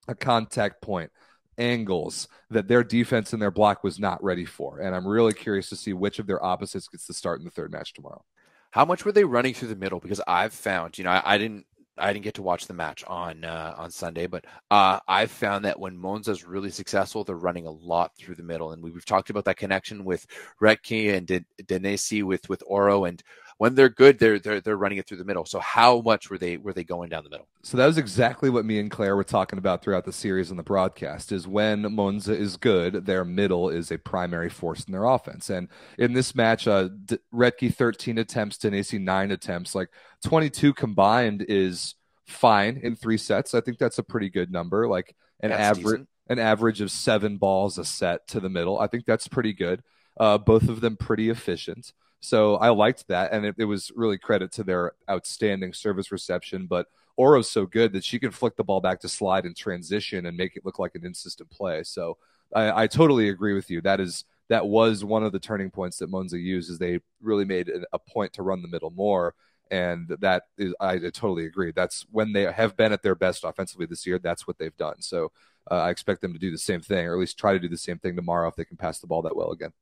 [0.09, 1.11] a contact point,
[1.59, 4.81] angles that their defense and their block was not ready for.
[4.81, 7.51] And I'm really curious to see which of their opposites gets to start in the
[7.51, 8.25] third match tomorrow.
[8.71, 10.01] How much were they running through the middle?
[10.01, 11.67] Because I've found, you know, I, I didn't
[11.99, 15.65] I didn't get to watch the match on uh, on Sunday, but uh, I've found
[15.65, 19.31] that when Monza's really successful, they're running a lot through the middle, and we've talked
[19.31, 20.27] about that connection with
[20.61, 21.27] Rettke and
[21.63, 23.23] Danesi with with Orro, and
[23.59, 25.47] when they're good, they're they're they're running it through the middle.
[25.47, 27.49] So how much were they were they going down the middle?
[27.63, 30.59] So that was exactly what me and Claire were talking about throughout the series and
[30.59, 31.33] the broadcast.
[31.33, 35.49] Is when Monza is good, their middle is a primary force in their offense.
[35.49, 39.89] And in this match, uh, D- Rettke thirteen attempts, Danesi nine attempts, like
[40.23, 41.95] twenty two combined is
[42.27, 43.55] fine in three sets.
[43.55, 44.87] I think that's a pretty good number.
[44.87, 48.79] Like an average an average of seven balls a set to the middle.
[48.79, 49.83] I think that's pretty good.
[50.19, 51.93] Uh, both of them pretty efficient.
[52.21, 56.67] So I liked that, and it, it, was really credit to their outstanding service reception.
[56.67, 60.27] But Orro's so good that she can flick the ball back to slide and transition
[60.27, 61.83] and make it look like an insistent play.
[61.83, 62.17] So
[62.55, 63.81] I, I totally agree with you.
[63.81, 66.71] That is that was one of the turning points that Monza used.
[66.71, 69.35] Is they really made a point to run the middle more,
[69.71, 71.73] and that is I, totally agree.
[71.75, 74.19] That's when they have been at their best offensively this year.
[74.19, 75.01] That's what they've done.
[75.01, 75.33] So
[75.71, 77.69] uh, I expect them to do the same thing, or at least try to do
[77.69, 79.73] the same thing tomorrow if they can pass the ball that well again.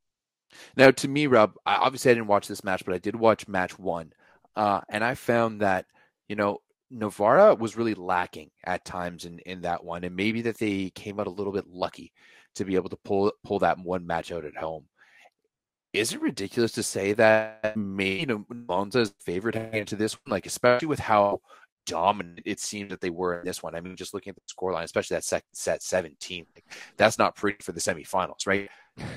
[0.76, 3.48] Now, to me, Rob, I, obviously I didn't watch this match, but I did watch
[3.48, 4.12] match one,
[4.56, 5.86] uh, and I found that
[6.28, 6.58] you know
[6.90, 11.18] Novara was really lacking at times in in that one, and maybe that they came
[11.20, 12.12] out a little bit lucky
[12.56, 14.84] to be able to pull pull that one match out at home.
[15.92, 20.98] Is it ridiculous to say that maybe Monza's favorite into this one, like especially with
[20.98, 21.40] how
[21.86, 23.74] dominant it seemed that they were in this one.
[23.74, 26.64] I mean, just looking at the scoreline, especially that second set 17, like,
[26.96, 28.70] that's not pretty for the semifinals, right?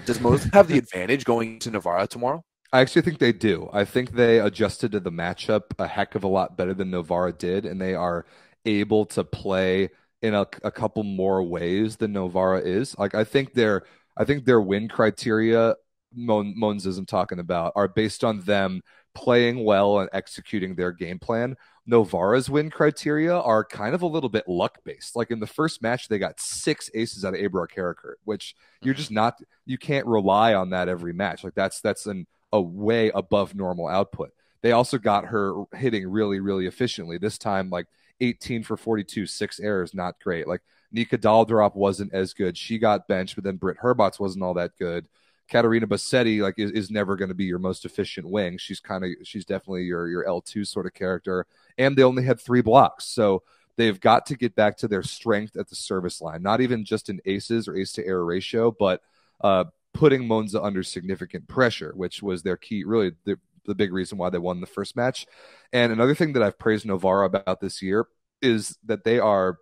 [0.06, 2.44] Does Monza have the advantage going to Novara tomorrow?
[2.72, 3.70] I actually think they do.
[3.72, 7.32] I think they adjusted to the matchup a heck of a lot better than Novara
[7.32, 8.26] did, and they are
[8.66, 9.90] able to play
[10.22, 12.98] in a, a couple more ways than Novara is.
[12.98, 13.84] Like I think their
[14.18, 15.76] I think their win criteria
[16.14, 18.82] Monza isn't talking about are based on them
[19.18, 21.58] playing well and executing their game plan.
[21.88, 25.16] Novara's win criteria are kind of a little bit luck based.
[25.16, 28.94] Like in the first match, they got six aces out of Ebrar Karakurt, which you're
[28.94, 29.00] mm-hmm.
[29.00, 31.44] just not you can't rely on that every match.
[31.44, 34.30] Like that's that's an a way above normal output.
[34.62, 37.18] They also got her hitting really, really efficiently.
[37.18, 37.88] This time, like
[38.22, 40.48] 18 for 42, six errors, not great.
[40.48, 42.56] Like Nika Daalderop wasn't as good.
[42.56, 45.08] She got benched, but then Britt Herbots wasn't all that good.
[45.48, 48.58] Caterina Bosetti like is, is never going to be your most efficient wing.
[48.58, 51.46] She's kind of she's definitely your your L two sort of character.
[51.78, 53.44] And they only had three blocks, so
[53.78, 56.42] they've got to get back to their strength at the service line.
[56.42, 59.02] Not even just in aces or ace to error ratio, but
[59.42, 64.18] uh, putting Monza under significant pressure, which was their key, really the, the big reason
[64.18, 65.26] why they won the first match.
[65.72, 68.08] And another thing that I've praised Novara about this year
[68.42, 69.58] is that they are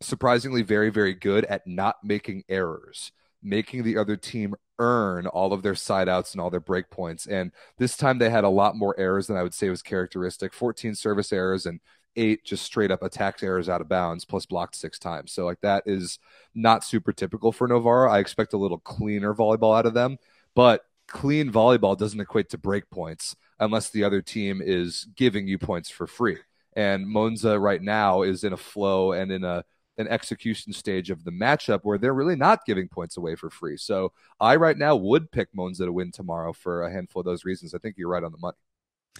[0.00, 5.62] surprisingly very, very good at not making errors making the other team earn all of
[5.62, 7.26] their side outs and all their break points.
[7.26, 10.52] And this time they had a lot more errors than I would say was characteristic
[10.52, 11.80] 14 service errors and
[12.16, 15.32] eight just straight up attack errors out of bounds, plus blocked six times.
[15.32, 16.18] So, like, that is
[16.54, 18.10] not super typical for Novara.
[18.10, 20.18] I expect a little cleaner volleyball out of them,
[20.54, 25.58] but clean volleyball doesn't equate to break points unless the other team is giving you
[25.58, 26.38] points for free.
[26.74, 29.64] And Monza right now is in a flow and in a
[30.00, 33.76] an execution stage of the matchup where they're really not giving points away for free.
[33.76, 37.44] So I right now would pick Monza to win tomorrow for a handful of those
[37.44, 37.74] reasons.
[37.74, 38.56] I think you're right on the money.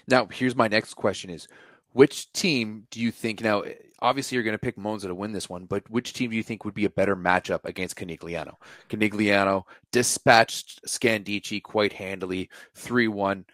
[0.09, 1.47] Now, here's my next question is
[1.93, 3.65] which team do you think now
[4.01, 6.43] obviously you're going to pick Monza to win this one, but which team do you
[6.43, 8.55] think would be a better matchup against Conegliano?
[8.89, 13.45] Conegliano dispatched Scandicci quite handily, 3 1.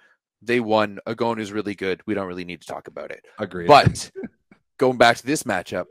[0.43, 1.01] They won.
[1.07, 2.03] Egonu is really good.
[2.07, 3.25] We don't really need to talk about it.
[3.39, 3.67] Agreed.
[3.67, 4.11] But
[4.79, 5.87] going back to this matchup,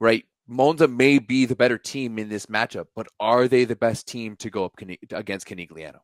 [0.00, 0.24] right?
[0.52, 4.36] Monza may be the better team in this matchup, but are they the best team
[4.36, 4.74] to go up
[5.10, 6.00] against Conegliano?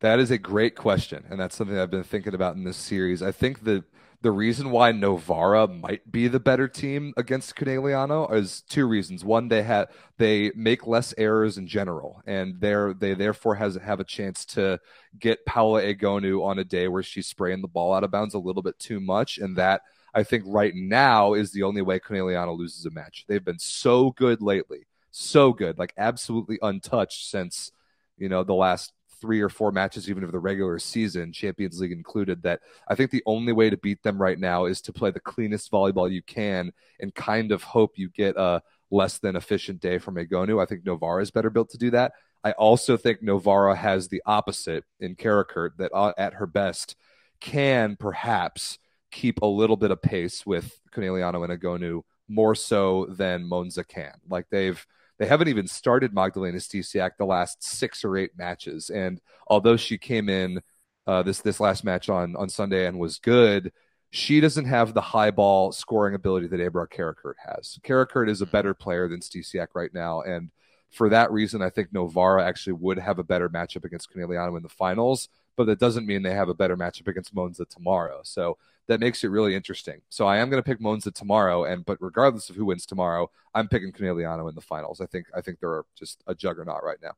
[0.00, 3.22] That is a great question, and that's something I've been thinking about in this series.
[3.22, 3.84] I think the
[4.20, 9.24] the reason why Novara might be the better team against Conegliano is two reasons.
[9.24, 14.00] One, they have they make less errors in general, and they're they therefore has have
[14.00, 14.78] a chance to
[15.18, 18.38] get Paola Egonu on a day where she's spraying the ball out of bounds a
[18.38, 19.82] little bit too much, and that
[20.14, 23.24] I think right now is the only way Conegliano loses a match.
[23.28, 27.72] They've been so good lately, so good, like absolutely untouched since
[28.16, 31.92] you know the last three or four matches, even of the regular season, Champions League
[31.92, 35.10] included, that I think the only way to beat them right now is to play
[35.10, 39.80] the cleanest volleyball you can and kind of hope you get a less than efficient
[39.80, 40.62] day from Egonu.
[40.62, 42.12] I think Novara is better built to do that.
[42.44, 46.94] I also think Novara has the opposite in Karakurt that uh, at her best
[47.40, 48.78] can perhaps
[49.10, 54.14] keep a little bit of pace with Conegliano and Egonu more so than Monza can.
[54.28, 54.84] Like they've
[55.18, 58.88] they haven't even started Magdalena Stysiak the last six or eight matches.
[58.88, 60.60] And although she came in
[61.06, 63.72] uh, this this last match on on Sunday and was good,
[64.10, 67.78] she doesn't have the high ball scoring ability that Ebrar Karakurt has.
[67.82, 70.50] Karakurt is a better player than Stysiak right now, and
[70.90, 74.62] for that reason, I think Novara actually would have a better matchup against Conegliano in
[74.62, 75.28] the finals.
[75.58, 78.20] But that doesn't mean they have a better matchup against Monza tomorrow.
[78.22, 80.00] So that makes it really interesting.
[80.08, 83.28] So I am going to pick Monza tomorrow, and but regardless of who wins tomorrow,
[83.54, 85.00] I'm picking Conegliano in the finals.
[85.00, 87.12] I think I think they're just a juggernaut right now.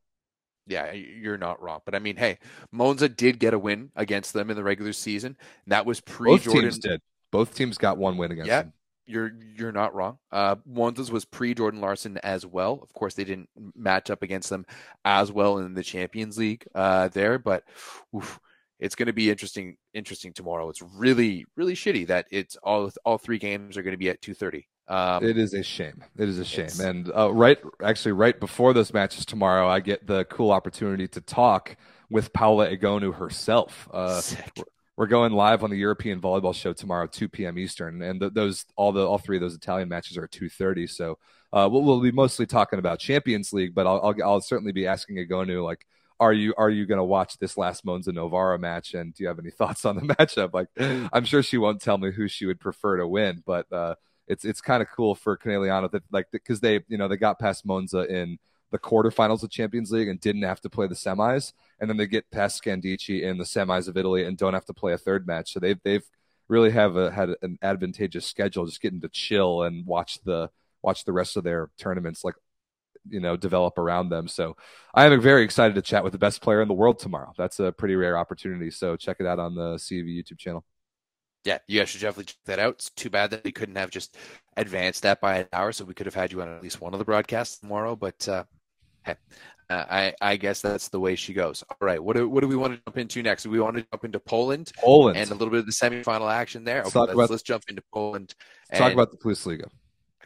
[0.67, 1.81] Yeah, you're not wrong.
[1.85, 2.39] But I mean, hey,
[2.73, 5.37] Monza did get a win against them in the regular season.
[5.67, 6.63] And that was pre Jordan.
[6.63, 7.03] Teams did.
[7.31, 8.73] Both teams got one win against yeah, them.
[9.11, 10.19] You're you're not wrong.
[10.31, 12.81] Uh, was pre Jordan Larson as well.
[12.83, 14.65] Of course, they didn't match up against them
[15.05, 17.65] as well in the Champions League uh, there, but
[18.15, 18.39] oof,
[18.79, 20.69] it's going to be interesting interesting tomorrow.
[20.69, 24.23] It's really really shitty that it's all all three games are going to be at
[24.23, 24.65] 2:30.
[24.89, 26.03] Um, it is a shame.
[26.19, 26.71] It is a shame.
[26.81, 31.21] And uh, right actually right before those matches tomorrow, I get the cool opportunity to
[31.21, 31.77] talk
[32.11, 33.89] with Paola Egonu herself.
[33.93, 34.21] Uh,
[35.01, 37.57] we're going live on the European Volleyball Show tomorrow, 2 p.m.
[37.57, 40.91] Eastern, and th- those all the all three of those Italian matches are 2:30.
[40.91, 41.17] So
[41.55, 44.87] uh, we'll, we'll, be mostly talking about Champions League, but I'll, I'll, I'll certainly be
[44.87, 45.87] asking Egonu like
[46.21, 48.93] are you are you going to watch this last Monza Novara match?
[48.93, 50.53] And do you have any thoughts on the matchup?
[50.53, 50.69] Like,
[51.15, 53.95] I'm sure she won't tell me who she would prefer to win, but uh,
[54.29, 57.39] it's it's kind of cool for Conegliano that like because they you know they got
[57.39, 58.39] past Monza in
[58.71, 62.07] the quarterfinals of Champions League and didn't have to play the semis, and then they
[62.07, 65.27] get past Scandicci in the semis of Italy and don't have to play a third
[65.27, 65.53] match.
[65.53, 66.05] So they've they've
[66.49, 70.51] really have a, had an advantageous schedule, just getting to chill and watch the
[70.83, 72.35] watch the rest of their tournaments like
[73.09, 74.29] you know develop around them.
[74.29, 74.57] So
[74.95, 77.33] I am very excited to chat with the best player in the world tomorrow.
[77.37, 78.71] That's a pretty rare opportunity.
[78.71, 80.65] So check it out on the CEV YouTube channel.
[81.45, 82.75] Yeah, you guys should definitely check that out.
[82.75, 84.15] It's too bad that we couldn't have just
[84.59, 86.93] advanced that by an hour, so we could have had you on at least one
[86.93, 87.97] of the broadcasts tomorrow.
[87.97, 88.45] But uh,
[89.05, 89.15] hey,
[89.69, 91.63] uh, I, I guess that's the way she goes.
[91.71, 93.45] All right, what do, what do we want to jump into next?
[93.45, 96.33] Do we want to jump into Poland, Poland, and a little bit of the semifinal
[96.33, 96.83] action there.
[96.83, 98.35] Let's, okay, let's, about, let's jump into Poland.
[98.71, 99.69] Let's talk about the Plus Liga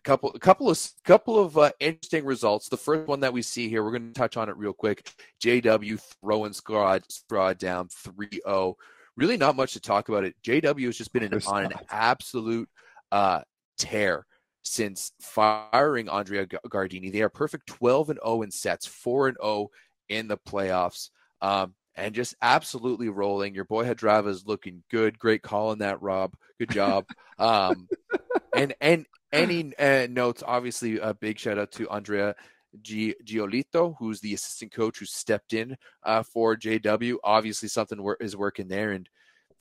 [0.05, 2.69] couple a couple of couple of uh, interesting results.
[2.69, 5.11] The first one that we see here, we're going to touch on it real quick.
[5.43, 8.75] JW throwing Squad Squad down 3-0.
[9.17, 10.35] Really not much to talk about it.
[10.45, 12.69] JW has just been an, on an absolute
[13.11, 13.41] uh,
[13.79, 14.27] tear
[14.65, 17.13] since firing Andrea Gardini.
[17.13, 19.69] They are perfect 12 and 0 in sets, 4 and 0
[20.09, 21.11] in the playoffs.
[21.41, 23.55] Um, and just absolutely rolling.
[23.55, 25.19] Your boy Hadrava is looking good.
[25.19, 26.35] Great call on that, Rob.
[26.59, 27.07] Good job.
[27.37, 27.89] Um,
[28.55, 30.45] and and any uh, notes?
[30.47, 32.37] Obviously, a big shout out to Andrea
[32.81, 37.17] G- Giolito, who's the assistant coach who stepped in uh, for JW.
[37.25, 38.93] Obviously, something wor- is working there.
[38.93, 39.09] And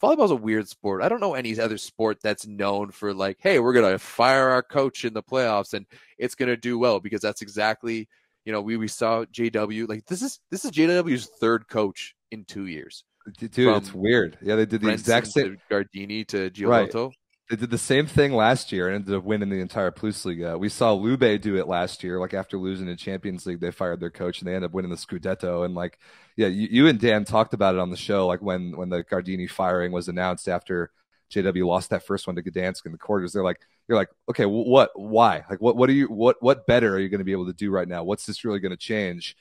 [0.01, 1.01] volleyball's a weird sport.
[1.01, 4.63] I don't know any other sport that's known for like, hey, we're gonna fire our
[4.63, 5.85] coach in the playoffs and
[6.17, 8.07] it's gonna do well because that's exactly
[8.45, 12.45] you know we we saw JW like this is this is JW's third coach in
[12.45, 13.03] two years.
[13.37, 14.37] Dude, From it's weird.
[14.41, 15.57] Yeah, they did the exact same.
[15.71, 17.07] Gardini to Giolito.
[17.07, 17.15] Right.
[17.53, 20.57] They did the same thing last year and ended up winning the entire Plus Liga.
[20.57, 22.19] We saw Lube do it last year.
[22.19, 24.89] Like after losing in Champions League, they fired their coach and they ended up winning
[24.89, 25.63] the Scudetto.
[25.63, 25.99] And like,
[26.35, 28.25] yeah, you, you and Dan talked about it on the show.
[28.25, 30.89] Like when when the Gardini firing was announced after
[31.31, 33.33] JW lost that first one to Gdansk in the quarters.
[33.33, 35.43] They're like, you're like, okay, what, why?
[35.47, 37.53] Like, what, what are you, what, what better are you going to be able to
[37.53, 38.03] do right now?
[38.03, 39.37] What's this really going to change?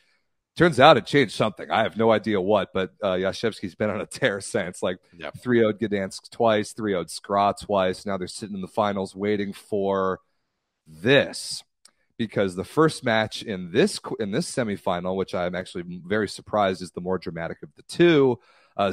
[0.57, 1.71] Turns out it changed something.
[1.71, 4.83] I have no idea what, but uh, Yashevsky's been on a tear since.
[4.83, 5.39] Like Yep.
[5.43, 8.05] 3 0 Gdansk twice, 3 0 Skra twice.
[8.05, 10.21] Now they're sitting in the finals waiting for
[10.87, 11.63] this
[12.19, 16.91] because the first match in this in this semifinal, which I'm actually very surprised is
[16.93, 18.39] the more dramatic of the two,
[18.77, 18.93] uh,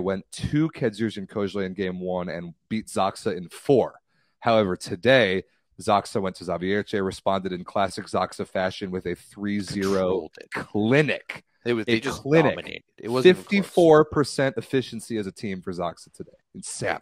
[0.00, 3.94] went to Kedzierz Kozhle in game one and beat Zaksa in four.
[4.40, 5.44] However, today
[5.80, 11.44] Zaksa went to Zawiercie, responded in classic Zaksa fashion with a 3-0 clinic.
[11.64, 12.56] It was A they just clinic.
[12.56, 12.82] dominated.
[12.98, 13.50] It wasn't even close.
[13.50, 16.32] Fifty-four percent efficiency as a team for Zaksa today.
[16.54, 16.88] Insane.
[16.88, 16.98] Yeah.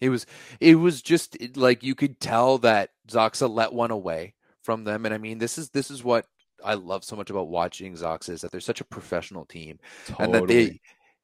[0.00, 0.26] It was
[0.60, 5.06] it was just it- like you could tell that Zaksa let one away from them.
[5.06, 6.26] And I mean, this is this is what
[6.64, 9.78] I love so much about watching Zaksa is that they're such a professional team
[10.20, 10.80] and that they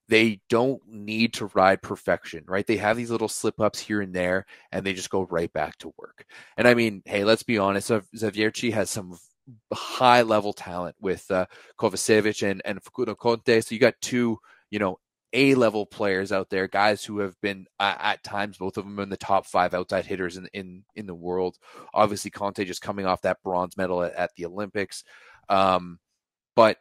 [0.08, 2.66] they don't need to ride perfection, right?
[2.66, 5.78] They have these little slip ups here and there, and they just go right back
[5.78, 6.26] to work.
[6.56, 9.16] And I mean, hey, let's be honest, Zav- Zawiercie has some
[9.72, 11.46] high level talent with uh,
[11.78, 13.60] Kovacevic and and Facundo Conte.
[13.60, 14.38] So you got two,
[14.70, 14.98] you know,
[15.32, 18.98] A level players out there, guys who have been uh, at times both of them
[18.98, 21.56] in the top five outside hitters in in in the world.
[21.94, 25.04] Obviously, Conte just coming off that bronze medal at, at the Olympics,
[25.48, 25.98] um,
[26.54, 26.78] but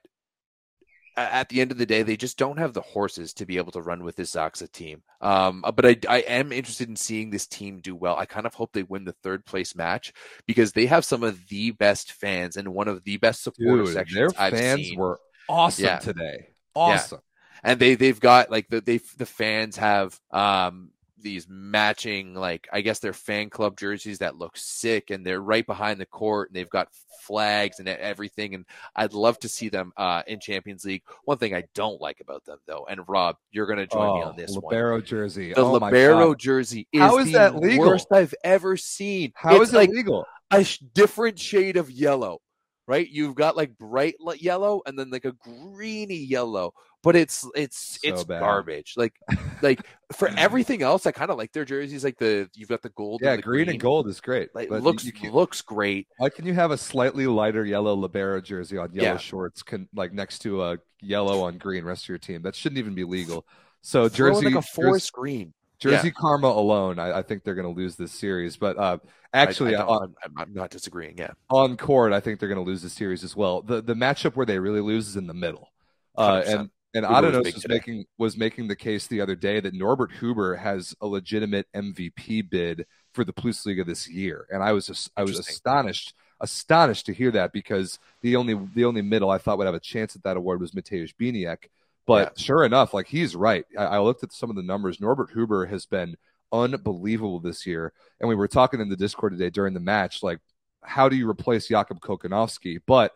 [1.18, 3.72] at the end of the day, they just don't have the horses to be able
[3.74, 5.04] to run with this Zaksa team.
[5.20, 8.16] Um, but I, I am interested in seeing this team do well.
[8.16, 10.14] I kind of hope they win the third place match
[10.48, 13.94] because they have some of the best fans and one of the best supporter Dude,
[13.94, 15.00] sections their I've fans seen.
[15.00, 16.00] were awesome Yeah.
[16.00, 16.48] today.
[16.76, 17.20] Awesome.
[17.64, 20.92] and they they've got like the they the fans have um
[21.22, 25.66] these matching like I guess their fan club jerseys that look sick and they're right
[25.66, 26.90] behind the court and they've got
[27.22, 28.66] flags and everything and
[28.96, 31.04] I'd love to see them uh in Champions League.
[31.26, 34.30] One thing I don't like about them though, and Rob, you're gonna join me Oh,
[34.30, 34.74] on this one.
[34.74, 35.54] libero jersey.
[35.54, 37.88] The oh my libero jersey is, How is the that legal?
[37.88, 39.32] worst I've ever seen.
[39.36, 40.26] How it's is it like legal?
[40.52, 42.42] a sh- different shade of yellow,
[42.88, 43.08] right?
[43.08, 46.74] You've got like bright yellow and then like a greeny yellow,
[47.04, 48.40] but it's it's So it's bad.
[48.40, 48.94] garbage.
[48.98, 49.14] Like
[49.62, 52.04] like for everything else, I kind of like their jerseys.
[52.04, 54.50] Like the you've got the gold, Yeah, and the green, and gold is great.
[54.56, 56.08] Like looks looks great.
[56.18, 59.18] why can you have a slightly lighter yellow libero jersey on yellow Yeah.
[59.18, 62.42] shorts, can, like next to a yellow on green rest of your team?
[62.44, 63.46] That shouldn't even be legal.
[63.82, 65.54] So Throw jersey, like a jersey, forest green.
[65.80, 68.58] jersey karma alone, I, I think they're going to lose this series.
[68.58, 69.00] But uh,
[69.34, 71.18] actually, I, I on, I'm, I'm not disagreeing.
[71.18, 73.62] Yeah, on court, I think they're going to lose the series as well.
[73.62, 75.72] The the matchup where they really lose is in the middle.
[76.16, 79.36] Uh, and and Huber was Adanos big was making was making the case the other
[79.36, 84.48] day that Norbert Huber has a legitimate MVP bid for the Plus Liga this year,
[84.50, 88.86] and I was just, I was astonished astonished to hear that because the only the
[88.86, 91.70] only middle I thought would have a chance at that award was Mateusz Bieniek.
[92.08, 93.64] But sure enough, like he's right.
[93.78, 95.00] I, I looked at some of the numbers.
[95.00, 96.18] Norbert Huber has been
[96.52, 100.40] unbelievable this year, and we were talking in the Discord today during the match, like
[100.84, 102.80] how do you replace Jakub Kochanowski?
[102.86, 103.14] But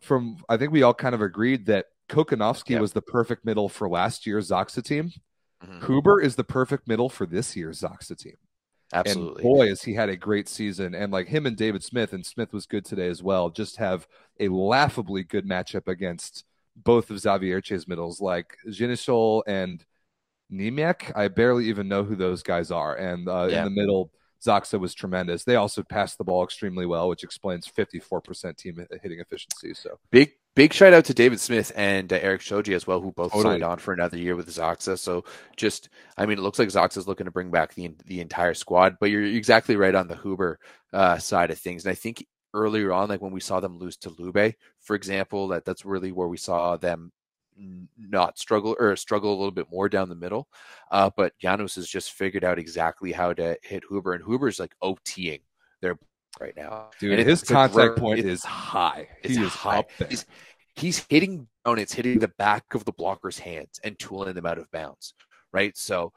[0.00, 2.80] from I think we all kind of agreed that Kochanowski Yep.
[2.80, 5.12] was the perfect middle for last year's Zaksa team.
[5.64, 5.86] Mhm.
[5.86, 8.36] Huber is the perfect middle for this year's Zaksa team.
[8.94, 9.42] absolutely.
[9.42, 10.94] And boy, has he had a great season.
[10.94, 14.06] And like him and David Smith, and Smith was good today as well, just have
[14.38, 16.44] a laughably good matchup against
[16.76, 19.82] both of Zawiercie's middles, like Zinishol and
[20.52, 21.10] Nemiak.
[21.16, 22.94] I barely even know who those guys are.
[22.94, 23.60] And uh, Yeah.
[23.60, 24.12] in the middle,
[24.44, 25.44] Zaksa was tremendous.
[25.44, 29.72] They also passed the ball extremely well, which explains 54% team hitting efficiency.
[29.72, 33.12] So Big big shout out to David Smith and uh, Eric Shoji as well, who
[33.12, 33.54] both Totally.
[33.54, 34.98] signed on for another year with Zaksa.
[34.98, 35.24] So
[35.56, 38.96] just, I mean, it looks like Zaksa's looking to bring back the the entire squad.
[39.00, 40.58] But you're exactly right on the Huber
[40.92, 43.96] uh, side of things, and I think earlier on, like when we saw them lose
[43.98, 47.12] to Lube, for example, that that's really where we saw them
[47.98, 50.48] not struggle or struggle a little bit more down the middle.
[50.90, 54.74] Uh, but Janusz has just figured out exactly how to hit Huber, and Huber's like
[54.82, 55.40] OTing
[55.80, 55.98] there
[56.40, 56.90] right now.
[56.98, 59.08] dude, And his contact point is high.
[59.22, 59.78] he is high.
[59.80, 60.08] up there.
[60.08, 60.26] He's,
[60.76, 64.58] he's hitting down, it's hitting the back of the blocker's hands and tooling them out
[64.58, 65.14] of bounds,
[65.52, 65.76] right?
[65.76, 66.12] So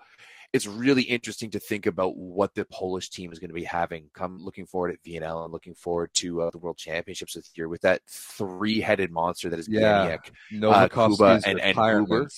[0.53, 4.05] it's really interesting to think about what the Polish team is going to be having
[4.13, 7.67] come looking forward at VNL and looking forward to uh, the World Championships this year
[7.67, 10.17] with that three-headed monster that is Yeah.
[10.53, 10.89] Bieniek.
[10.89, 11.77] Kuba and- and.
[11.77, 12.29] Huber.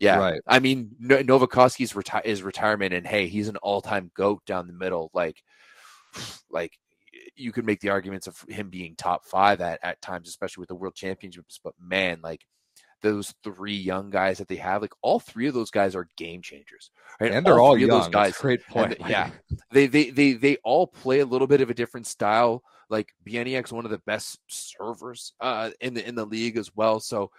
[0.00, 0.40] Yeah, Right.
[0.46, 4.72] I mean no- Nowakowski's reti- is retirement, and hey, he's an all-time goat down the
[4.74, 5.10] middle.
[5.14, 5.40] Like,
[6.50, 6.72] like
[7.36, 10.68] you could make the arguments of him being top five at at times, especially with
[10.68, 11.60] the World Championships.
[11.62, 12.46] But man, like
[13.02, 16.40] those three young guys that they have, like all three of those guys are game
[16.42, 17.32] changers, right?
[17.32, 18.00] And they're all three young.
[18.00, 18.96] those guys, That's great point.
[19.08, 19.30] yeah.
[19.70, 22.62] they they they they all play a little bit of a different style.
[22.88, 27.00] Like Bieniek's one of the best servers uh, in the in the league as well.
[27.00, 27.30] So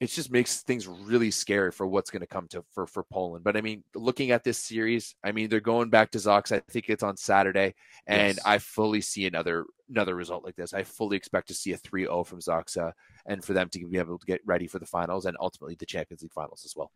[0.00, 3.44] it just makes things really scary for what's going to come to for for Poland.
[3.44, 6.52] But I mean, looking at this series, I mean, they're going back to Zox.
[6.52, 7.74] I think it's on Saturday,
[8.06, 8.40] and yes.
[8.44, 10.74] I fully see another another result like this.
[10.74, 12.92] I fully expect to see a 3-0 from Zaksa, uh,
[13.26, 15.86] and for them to be able to get ready for the finals and ultimately the
[15.86, 16.90] Champions League finals as well.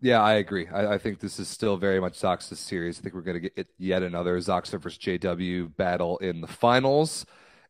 [0.00, 0.68] Yeah, I agree.
[0.68, 2.98] I, I think this is still very much Zaksa's series.
[2.98, 7.24] I think we're going to get yet another Zaksa versus JW battle in the finals.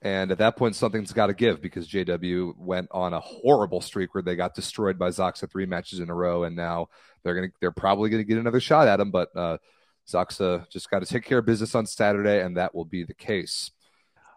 [0.07, 4.15] And at that point, something's got to give because JW went on a horrible streak
[4.15, 6.91] where they got destroyed by Zaksa three matches in a row, and now
[7.25, 9.11] they're gonna they're probably gonna get another shot at him.
[9.11, 9.59] But uh,
[10.09, 13.15] Zaksa just got to take care of business on Saturday, and that will be the
[13.15, 13.73] case.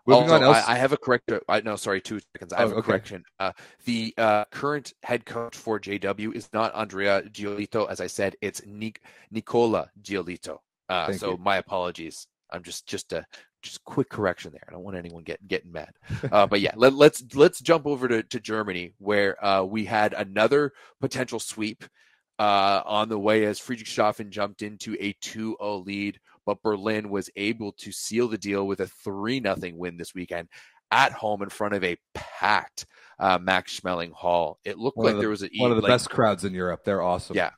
[0.07, 1.39] Moving also, I, I, have a correction.
[1.47, 2.51] I no, sorry, two seconds.
[2.51, 2.79] I have oh, okay.
[2.79, 3.23] a correction.
[3.39, 3.51] Uh,
[3.85, 8.35] the uh, current head coach for JW is not Andrea Giolito, as I said.
[8.41, 10.57] It's Nic- Nicola Giolito.
[10.89, 11.37] Uh, so you.
[11.37, 12.25] my apologies.
[12.51, 13.23] I'm just just a
[13.61, 14.63] just quick correction there.
[14.67, 15.93] I don't want anyone getting getting mad.
[16.31, 19.85] Uh, but yeah, let, us let's, let's jump over to, to Germany where uh, we
[19.85, 21.83] had another potential sweep
[22.37, 27.73] uh, on the way as Friedrichshafen jumped into a 2-0 lead, but Berlin was able
[27.73, 30.47] to seal the deal with a 3 0 win this weekend
[30.91, 32.85] at home in front of a packed
[33.19, 34.59] uh, Max Schmeling Hall.
[34.63, 36.53] It looked one like the, there was a, one of the like, best crowds in
[36.53, 36.81] Europe.
[36.85, 37.35] They're awesome.
[37.35, 37.51] Yeah,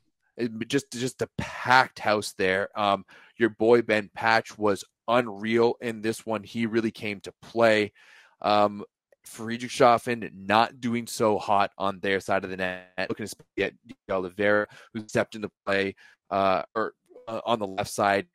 [0.67, 2.69] just just a packed house there.
[2.75, 3.05] Um,
[3.37, 6.43] your boy Ben Patch was unreal in this one.
[6.43, 7.93] He really came to play.
[8.41, 8.83] Um,
[9.27, 13.07] Friedrichshafen not doing so hot on their side of the net.
[13.09, 13.27] Looking
[13.59, 13.73] at
[14.09, 15.95] Oliveira, who stepped into play,
[16.29, 16.93] uh, or
[17.27, 18.27] uh, on the left side,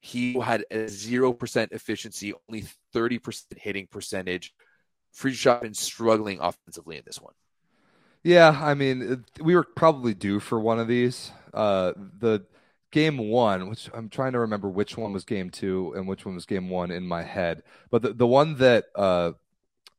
[0.00, 4.54] he had a zero percent efficiency, only thirty percent hitting percentage.
[5.16, 7.34] Friedrichshafen struggling offensively in this one.
[8.22, 11.32] Yeah, I mean, we were probably due for one of these.
[11.54, 12.44] Uh, the
[12.90, 16.34] game one, which I'm trying to remember which one was game two and which one
[16.34, 17.62] was game one in my head.
[17.90, 19.32] But the, the one that, uh,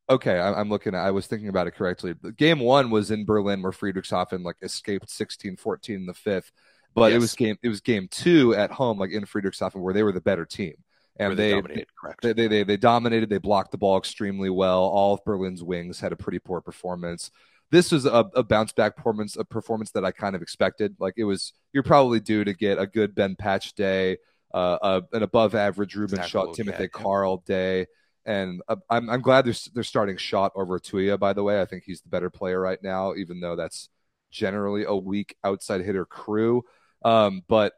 [0.10, 2.14] okay, I, am looking at, I was thinking about it correctly.
[2.38, 6.52] Game one was in Berlin where Friedrichshafen like escaped 16 14 in the fifth.
[6.94, 7.16] But yes.
[7.16, 10.12] it was game, it was game two at home, like in Friedrichshafen where they were
[10.12, 10.74] the better team.
[11.18, 11.88] And they, they, dominated,
[12.22, 13.30] they, they, they, they dominated.
[13.30, 14.84] They blocked the ball extremely well.
[14.84, 17.32] All of Berlin's wings had a pretty poor performance
[17.72, 20.96] this was a, a bounce back performance, a performance that I kind of expected.
[21.00, 24.18] Like it was, you're probably due to get a good Ben Patch day,
[24.54, 26.30] uh, uh, an above average Ruben exactly.
[26.30, 27.88] Schott, Timothy Carl day.
[28.26, 31.62] And uh, I'm, I'm glad they're, they're starting Schott over Tuia, by the way.
[31.62, 33.90] I think he's the better player right now, even though that's
[34.30, 36.64] generally a weak outside hitter crew.
[37.04, 37.74] Um, but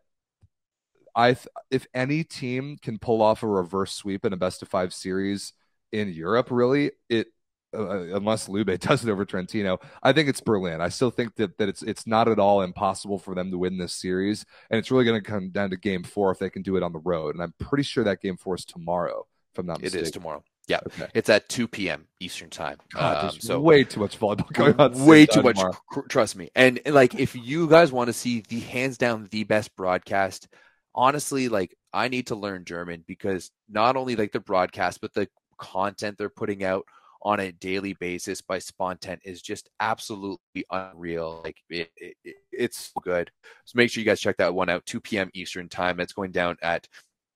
[1.16, 4.68] I, th- if any team can pull off a reverse sweep in a best of
[4.68, 5.54] five series
[5.92, 7.28] in Europe, really, it
[7.74, 9.80] uh, unless Lube does it over Trentino.
[10.02, 10.82] I think it's Berlin.
[10.82, 13.78] I still think that, that it's it's not at all impossible for them to win
[13.78, 16.62] this series, and it's really going to come down to Game Four if they can
[16.62, 17.36] do it on the road.
[17.36, 19.26] And I'm pretty sure that Game Four is tomorrow.
[19.54, 20.44] If I'm not mistaken, it is tomorrow.
[20.68, 21.08] Yeah, okay.
[21.14, 22.08] it's at 2 p.m.
[22.22, 22.78] Eastern time.
[22.94, 25.06] God, um, so way too much volleyball going on.
[25.06, 25.60] Way too much.
[26.08, 26.50] Trust me.
[26.56, 30.48] And, and like, if you guys want to see the hands down the best broadcast,
[30.96, 35.28] honestly, like, I need to learn German because not only like the broadcast, but the
[35.58, 36.86] content they're putting out
[37.24, 41.42] on a daily basis by Spontent is just absolutely unreal.
[41.44, 42.16] Like it, it,
[42.52, 43.32] it's so good.
[43.66, 44.86] So make sure you guys check that one out.
[44.86, 45.30] 2 p.m.
[45.34, 46.00] Eastern time.
[46.00, 46.88] It's going down at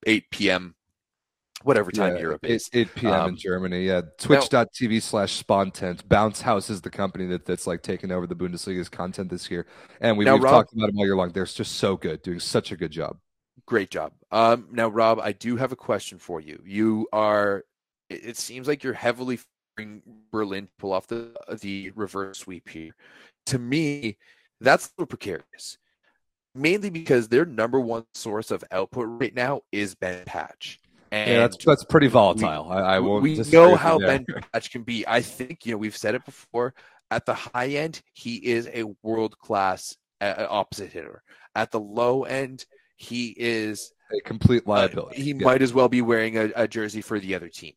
[0.06, 0.76] 8 p.m.
[1.64, 2.70] Whatever time yeah, Europe is.
[2.74, 3.14] 8, 8 p.m.
[3.14, 3.88] Um, in Germany.
[3.88, 4.02] Yeah.
[4.20, 6.08] Twitch.tv slash Spontent.
[6.08, 9.66] Bounce House is the company that, that's like taking over the Bundesliga's content this year.
[10.02, 11.32] And we, have talked about them all year long.
[11.32, 13.18] They're just so good, doing such a good job.
[13.66, 14.14] Great job.
[14.32, 16.62] Um, now, Rob, I do have a question for you.
[16.64, 17.64] You are,
[18.10, 19.40] it seems like you're heavily
[20.32, 22.96] Berlin pull off the the reverse sweep here.
[23.48, 24.18] To me,
[24.60, 25.78] that's a little precarious.
[26.56, 30.80] Mainly because their number one source of output right now is Ben Patch.
[31.12, 32.68] And yeah, that's that's pretty volatile.
[32.70, 33.24] We, I, I won't.
[33.24, 35.06] We know how Ben Patch can be.
[35.08, 36.74] I think you know we've said it before.
[37.10, 41.24] At the high end, he is a world class uh, opposite hitter.
[41.56, 42.66] At the low end,
[42.98, 45.22] he is a complete liability.
[45.22, 45.46] Uh, he yeah.
[45.46, 47.74] might as well be wearing a, a jersey for the other team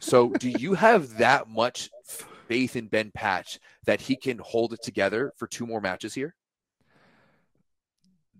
[0.00, 1.90] so, do you have that much
[2.48, 6.34] faith in Ben Patch that he can hold it together for two more matches here?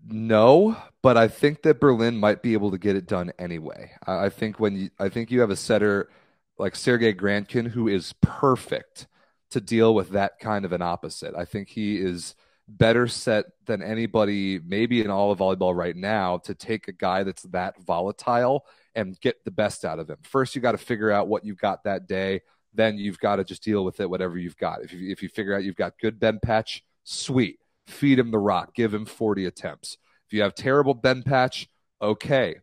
[0.07, 3.93] No, but I think that Berlin might be able to get it done anyway.
[4.07, 6.11] I, I think when you, I think you have a setter
[6.59, 9.07] like Sergey Grankin who is perfect
[9.51, 11.35] to deal with that kind of an opposite.
[11.35, 12.35] I think he is
[12.69, 17.23] better set than anybody, maybe in all of volleyball right now, to take a guy
[17.23, 20.19] that's that volatile and get the best out of them.
[20.23, 22.43] First, you got to figure out what you've got that day.
[22.73, 24.83] Then you've got to just deal with it, whatever you've got.
[24.83, 27.59] If you, if you figure out you've got good Ben Patch, sweet.
[27.87, 28.75] Feed him the rock.
[28.75, 29.99] Give him 40 attempts.
[30.27, 31.69] If you have terrible Ben Patch,
[32.01, 32.57] okay.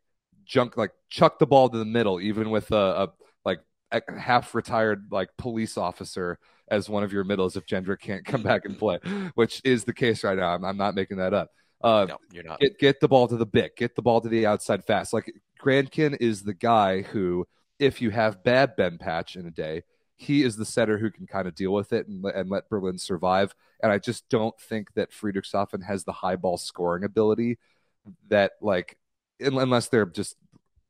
[0.45, 3.09] Junk, like chuck the ball to the middle, even with a, a
[3.45, 3.61] like
[3.91, 8.41] a half retired like police officer as one of your middles if Jendryk can't come
[8.41, 8.99] back and play,
[9.35, 10.55] which is the case right now.
[10.55, 11.51] I'm, I'm not making that up.
[11.83, 12.59] Uh, no, you're not.
[12.59, 13.75] Get get the ball to the bit.
[13.75, 15.13] Get the ball to the outside fast.
[15.13, 17.47] Like Grankin is the guy who,
[17.79, 19.83] if you have bad Ben Patch in a day,
[20.15, 22.97] he is the setter who can kind of deal with it and, and let Berlin
[22.97, 23.55] survive.
[23.81, 27.57] And I just don't think that Friedrichshafen has the high ball scoring ability
[28.29, 28.97] that like
[29.39, 30.35] unless they're just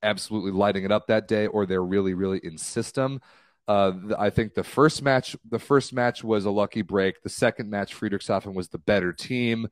[0.04, 3.22] absolutely lighting it up that day or they're really really in system.
[3.68, 7.22] Uh, I think the first match, the first match was a lucky break.
[7.22, 9.68] The second match, Friedrichshafen was the better team,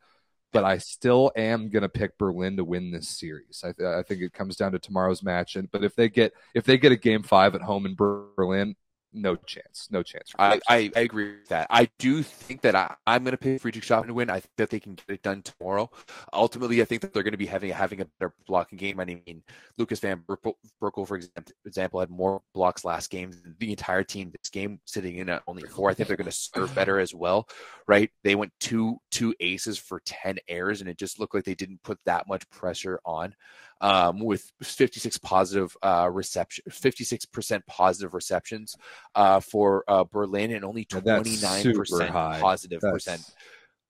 [0.52, 3.62] but I still am going to pick Berlin to win this series.
[3.64, 6.34] I, th- I, think it comes down to tomorrow's match, and but if they get
[6.56, 8.76] if they get a game five at home in Berlin,
[9.14, 10.34] no chance, no chance.
[10.38, 11.68] I, I, I, agree with that.
[11.70, 14.30] I do think that I, am going to pick Friedrichshafen to win.
[14.30, 15.90] I think that they can get it done tomorrow.
[16.34, 19.00] Ultimately, I think that they're going to be having having a better blocking game.
[19.00, 19.44] I mean,
[19.78, 21.20] Lucas Van Berkel, for
[21.66, 24.32] example, had more blocks last game than the entire team.
[24.32, 25.90] This game sitting in at only four.
[25.90, 27.48] I think they're going to serve better as well.
[27.88, 28.12] Right?
[28.24, 31.84] They went two two aces for ten errors, and it just looked like they didn't
[31.84, 33.34] put that much pressure on
[33.82, 38.76] um, with 56 positive uh, reception, 56% positive receptions
[39.16, 42.92] uh, for uh, Berlin, and only 29% positive That's...
[42.92, 43.22] percent.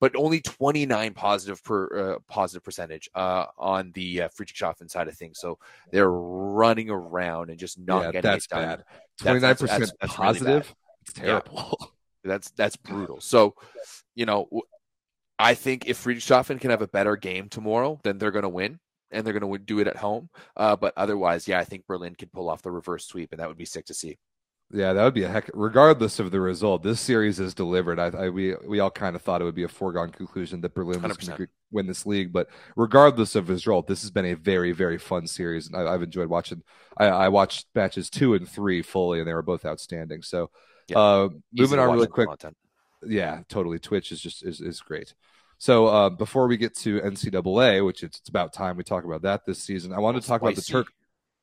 [0.02, 5.16] But only 29 positive per uh, positive percentage uh, on the uh, Friedrichshafen side of
[5.16, 5.40] things.
[5.40, 5.60] So
[5.92, 8.64] they're running around and just not yeah, getting that's it done.
[8.64, 8.84] Bad.
[9.20, 10.48] 29 percent positive.
[10.48, 10.64] Really
[11.02, 11.78] it's terrible.
[11.82, 11.88] Yeah.
[12.26, 13.22] That's that's brutal.
[13.22, 13.56] So,
[14.14, 14.50] you know,
[15.40, 18.78] I think if Friedrichshafen can have a better game tomorrow, then they're going to win
[19.12, 20.30] and they're going to do it at home.
[20.56, 23.48] Uh, but otherwise, yeah, I think Berlin can pull off the reverse sweep, and that
[23.48, 24.18] would be sick to see.
[24.72, 25.50] Yeah, that would be a heck.
[25.54, 28.00] Regardless of the result, this series is delivered.
[28.00, 30.76] I, I we we all kind of thought it would be a foregone conclusion that
[30.76, 34.26] Berlin was going to win this league, but regardless of his result, this has been
[34.26, 36.62] a very very fun series, and I, have enjoyed watching.
[36.98, 40.22] I, I, watched matches two and three fully, and they were both outstanding.
[40.22, 40.52] So,
[40.88, 41.00] yeah.
[41.00, 42.28] uh, moving on really quick.
[42.28, 42.56] Content.
[43.04, 43.80] Yeah, totally.
[43.80, 45.16] Twitch is just is is great.
[45.60, 49.24] So uh, before we get to NCAA, which it's, it's, about time we talk about
[49.24, 50.88] that this season, I wanted to talk about the Turk,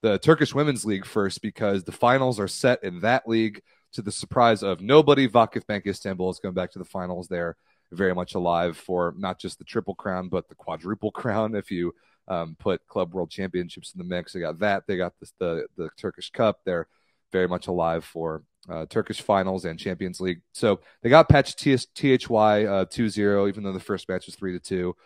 [0.00, 3.60] the Turkish Women's League first because the finals are set in that league.
[3.92, 7.28] To the surprise of nobody, Vakifbank Istanbul is going back to the finals.
[7.28, 7.56] They're
[7.92, 11.54] very much alive for not just the triple crown, but the quadruple crown.
[11.54, 11.94] If you
[12.26, 14.84] um, put Club World Championships in the mix, they got that.
[14.86, 16.60] They got the, the, the Turkish Cup.
[16.64, 16.88] They're
[17.32, 20.40] very much alive for uh, Turkish finals and Champions League.
[20.52, 24.52] So they got patched THY uh, 2 0, even though the first match was 3
[24.52, 24.96] to 2.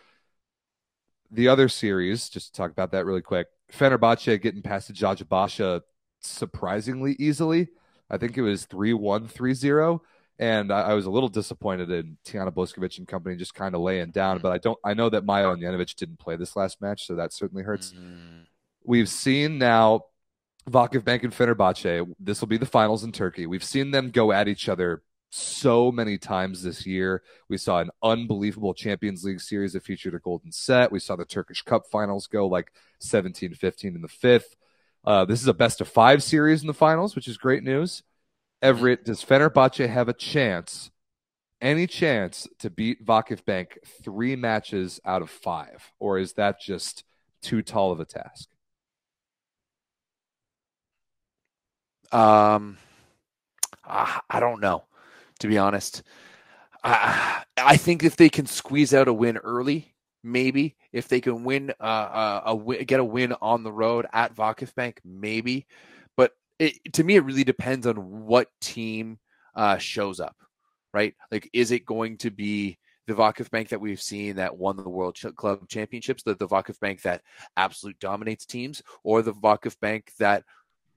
[1.31, 5.81] The other series, just to talk about that really quick Fenerbahce getting past the Eczacıbaşı
[6.19, 7.69] surprisingly easily.
[8.09, 10.01] I think it was 3 1 3 0.
[10.39, 13.81] And I, I, was a little disappointed in Tijana Boskovic and company just kind of
[13.81, 14.39] laying down.
[14.39, 17.31] But I don't, I know that Maja Ognjenovic didn't play this last match, so that
[17.31, 17.93] certainly hurts.
[17.93, 18.45] Mm.
[18.83, 20.05] We've seen now
[20.69, 22.13] Vakifbank and Fenerbahce.
[22.19, 23.45] This will be the finals in Turkey.
[23.45, 27.23] We've seen them go at each other so many times this year.
[27.49, 30.91] We saw an unbelievable Champions League series that featured a golden set.
[30.91, 34.55] We saw the Turkish Cup finals go like 17 15 in the fifth.
[35.03, 38.03] Uh, this is a best of five series in the finals, which is great news.
[38.61, 40.91] Everett, does Fenerbahce have a chance,
[41.59, 45.91] any chance to beat Vakifbank three matches out of five?
[45.99, 47.03] Or is that just
[47.41, 48.49] too tall of a task?
[52.11, 52.77] Um,
[53.85, 54.85] I don't know,
[55.39, 56.03] to be honest.
[56.83, 59.93] I, I think if they can squeeze out a win early,
[60.23, 64.05] maybe if they can win uh, uh a, a get a win on the road
[64.13, 65.67] at Vakifbank, maybe.
[66.15, 67.95] But it, to me, it really depends on
[68.25, 69.19] what team
[69.55, 70.35] uh, shows up,
[70.93, 71.13] right?
[71.31, 75.17] Like, is it going to be the Vakifbank that we've seen that won the World
[75.35, 77.21] Club Championships, the, the Vakifbank that
[77.57, 80.43] absolute dominates teams, or the Vakifbank that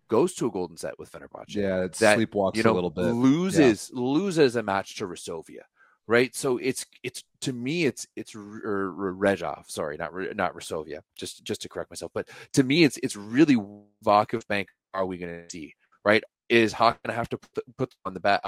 [0.09, 1.55] goes to a golden set with Fenerbahce.
[1.55, 3.07] Yeah, it that, sleepwalks you know, a little bit.
[3.07, 4.00] Loses yeah.
[4.00, 5.62] loses a match to Resovia,
[6.07, 6.34] right?
[6.34, 9.70] So it's it's to me it's it's Rejov.
[9.70, 11.00] Sorry, not not Resovia.
[11.16, 13.57] Just just to correct myself, but to me it's it's really
[14.05, 14.66] Vakifbank.
[14.92, 15.74] Are we going to see
[16.05, 16.22] right?
[16.48, 18.42] Is Haak going to have to put, put on the back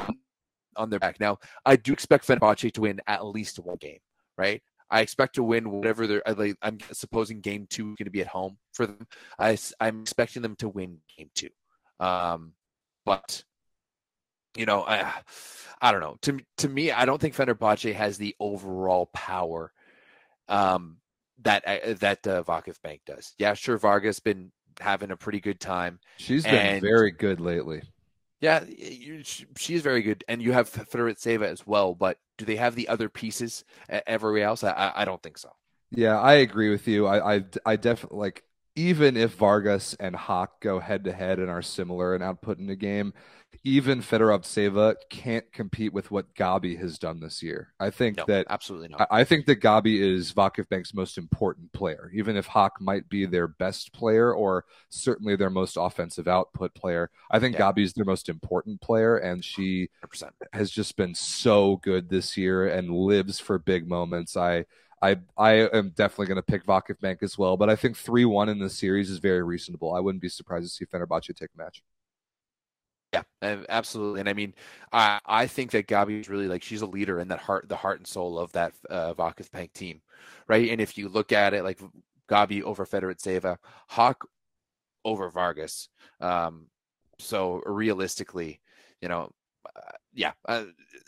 [0.77, 1.19] on their back?
[1.21, 3.99] Now I do expect Fenerbahce to win at least one game,
[4.37, 4.63] right?
[4.91, 6.23] I expect to win whatever they're.
[6.27, 9.07] Like, I'm supposing game two is going to be at home for them.
[9.39, 11.51] I, I'm expecting them to win game two.
[11.99, 12.53] Um,
[13.05, 13.43] but
[14.57, 15.13] you know, I,
[15.81, 16.17] I don't know.
[16.23, 19.73] To to me, I don't think Fenerbahce has the overall power
[20.49, 20.99] um,
[21.43, 23.35] that uh, that uh, Vakifbank does.
[23.39, 26.01] Yeah, sure, Varga's been having a pretty good time.
[26.19, 27.83] She's been very good lately.
[28.41, 28.65] Yeah,
[29.57, 31.95] she's very good, and you have Seva as well.
[31.95, 34.65] But do they have the other pieces everywhere else?
[34.65, 35.51] I, I don't think so.
[35.91, 37.07] Yeah, I agree with you.
[37.07, 38.43] I I, I definitely like
[38.75, 42.67] even if Vargas and Haak go head to head and are similar in output in
[42.67, 43.15] the game,
[43.65, 47.73] even Seva can't compete with what Gabi has done this year.
[47.79, 49.09] I think no, that absolutely not.
[49.11, 53.27] I, I think that Gabi is Vakif most important player, even if Haak might be
[53.27, 57.11] their best player or certainly their most offensive output player.
[57.31, 57.73] I think yeah.
[57.73, 60.31] Gabi is their most important player, and she 100%.
[60.53, 64.37] has just been so good this year and lives for big moments.
[64.37, 64.67] I
[65.03, 68.25] I I am definitely going to pick Vakif Bank as well, but I think three
[68.25, 69.95] one in the series is very reasonable.
[69.95, 71.83] I wouldn't be surprised to see Fenerbahce take a match.
[73.43, 74.21] Yeah, absolutely.
[74.21, 74.55] And I mean,
[74.93, 77.77] I I think that Gabi is really like she's a leader in that heart, the
[77.77, 80.01] heart and soul of that uh, Vakif Bank team,
[80.49, 80.71] right?
[80.71, 81.81] And if you look at it, like
[82.29, 83.57] Gabi over Seva,
[83.89, 84.23] Haak
[85.05, 85.89] over Vargas.
[86.21, 86.67] Um,
[87.19, 88.61] so realistically,
[89.01, 89.31] you know,
[89.65, 90.65] uh, yeah, uh,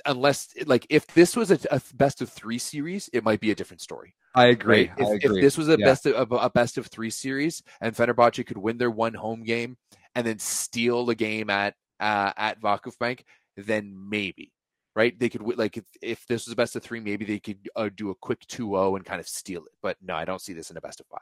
[0.06, 3.54] unless like if this was a, a, best of three series, it might be a
[3.54, 4.14] different story.
[4.34, 4.88] I agree.
[4.88, 4.92] Right?
[4.98, 5.38] If, I agree.
[5.38, 5.86] if, this was a yeah.
[5.86, 9.76] best of a best of three series and Fenerbahce could win their one home game
[10.14, 13.24] and then steal the game at uh, at Vakif Bank,
[13.56, 14.52] then maybe
[14.94, 17.68] right they could like if, if this was a best of three, maybe they could
[17.76, 19.72] uh, do a quick 2-0 and kind of steal it.
[19.82, 21.20] But no, I don't see this in a best of five.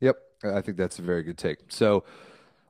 [0.00, 1.58] Yep, I think that's a very good take.
[1.68, 2.04] So.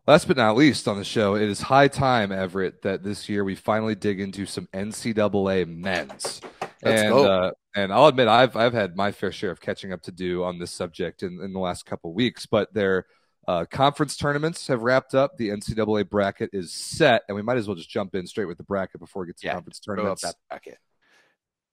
[0.07, 3.45] Last but not least on the show, it is high time, Everett, that this year
[3.45, 6.41] we finally dig into some NCAA men's.
[6.83, 7.13] Let's and.
[7.13, 10.43] Uh, and I'll admit I've I've had my fair share of catching up to do
[10.43, 13.07] on this subject in, in the last couple weeks, but their
[13.49, 15.39] uh, conference tournaments have wrapped up.
[15.39, 18.59] The NCAA bracket is set, and we might as well just jump in straight with
[18.59, 20.21] the bracket before we get to yeah, conference tournaments.
[20.21, 20.77] That bracket.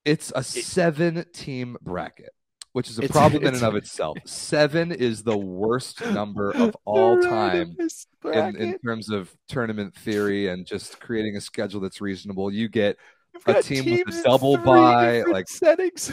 [0.06, 2.32] It's a seven-team bracket
[2.72, 4.18] which is a problem in and of itself.
[4.26, 7.78] Seven is the worst number of all time
[8.26, 12.52] in, in, terms of tournament theory and just creating a schedule that's reasonable.
[12.52, 12.98] You get
[13.46, 16.12] a team with a double bye, like settings.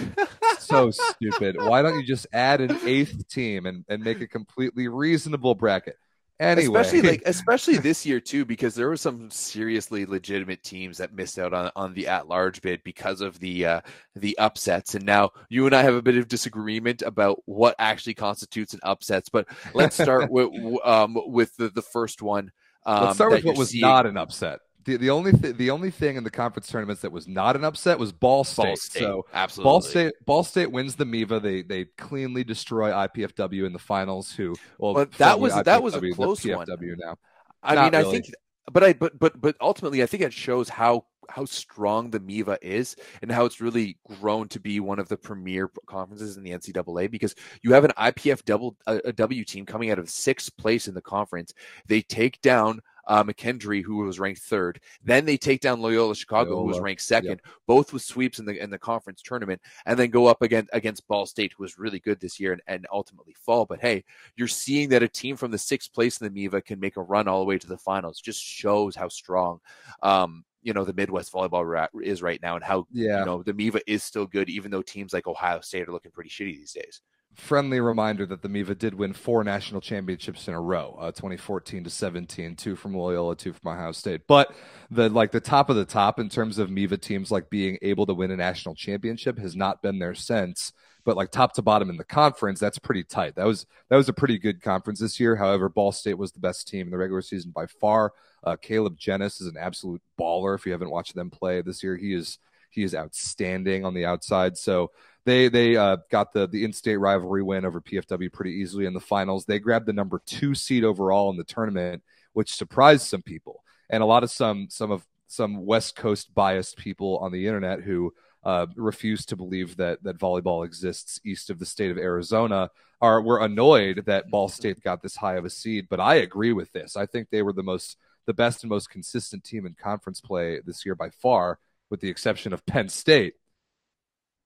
[0.59, 1.57] so stupid.
[1.57, 5.97] Why don't you just add an eighth team and, and make a completely reasonable bracket?
[6.43, 11.15] Anyway, especially like especially this year too, because there were some seriously legitimate teams that
[11.15, 13.81] missed out on on the at large bid because of the uh,
[14.17, 14.97] the upsets.
[14.97, 18.81] And now you and I have a bit of disagreement about what actually constitutes an
[18.83, 19.29] upsets.
[19.29, 20.51] But let's start with
[20.85, 22.51] um, with the, the first one.
[22.85, 23.83] Um, let's start with what was seeing.
[23.83, 27.13] not an upset the, the only th- the only thing in the conference tournaments that
[27.13, 28.65] was not an upset was Ball State.
[28.65, 28.99] Ball State.
[29.01, 31.41] So absolutely, Ball State Ball State wins the MIVA.
[31.41, 34.33] They they cleanly destroy IPFW in the finals.
[34.33, 36.97] Who well, well that was IPFW, that was a close PFW one.
[36.99, 37.17] now.
[37.63, 38.09] I not mean, really.
[38.09, 38.35] I think,
[38.73, 42.59] but I but but but ultimately, I think it shows how how strong the MIVA
[42.63, 46.51] is and how it's really grown to be one of the premier conferences in the
[46.51, 50.89] NCAA because you have an IPF double a W team coming out of sixth place
[50.89, 51.53] in the conference.
[51.87, 54.81] They take down uh, McKendree, who was ranked third.
[55.05, 56.63] Then they take down Loyola Chicago, Loyola.
[56.63, 57.55] who was ranked second, yep.
[57.67, 61.07] both with sweeps in the in the conference tournament, and then go up again against
[61.09, 63.65] Ball State, who was really good this year and, and ultimately fall.
[63.65, 64.05] But hey,
[64.37, 67.03] you're seeing that a team from the sixth place in the MIVA can make a
[67.03, 68.21] run all the way to the finals.
[68.21, 69.61] Just shows how strong
[70.03, 73.21] um, you know the Midwest volleyball is right now, and how yeah.
[73.21, 76.13] you know the MIVA is still good, even though teams like Ohio State are looking
[76.13, 77.01] pretty shitty these days
[77.35, 81.85] friendly reminder that the MIVA did win four national championships in a row, uh, 2014
[81.85, 84.23] to 17, two from Loyola, two from Ohio State.
[84.27, 84.55] But
[84.91, 88.07] the like the top of the top in terms of MIVA teams like being able
[88.07, 90.73] to win a national championship has not been there since.
[91.05, 93.35] But like top to bottom in the conference, that's pretty tight.
[93.35, 95.35] That was that was a pretty good conference this year.
[95.35, 98.13] However, Ball State was the best team in the regular season by far.
[98.45, 100.55] Uh, Kaleb Jenness is an absolute baller.
[100.55, 102.39] If you haven't watched them play this year, he is
[102.73, 104.57] he is outstanding on the outside.
[104.57, 104.91] So
[105.25, 109.01] they they uh, got the the in-state rivalry win over PFW pretty easily in the
[109.01, 109.45] finals.
[109.45, 112.03] They grabbed the number two seed overall in the tournament,
[112.33, 113.63] which surprised some people
[113.93, 117.81] and a lot of some some of some West Coast biased people on the internet
[117.81, 118.13] who
[118.43, 122.71] uh, refuse to believe that that volleyball exists east of the state of Arizona
[123.01, 125.87] are were annoyed that Ball State got this high of a seed.
[125.89, 126.97] But I agree with this.
[126.97, 130.61] I think they were the most the best and most consistent team in conference play
[130.65, 131.59] this year by far,
[131.91, 133.35] with the exception of Penn State,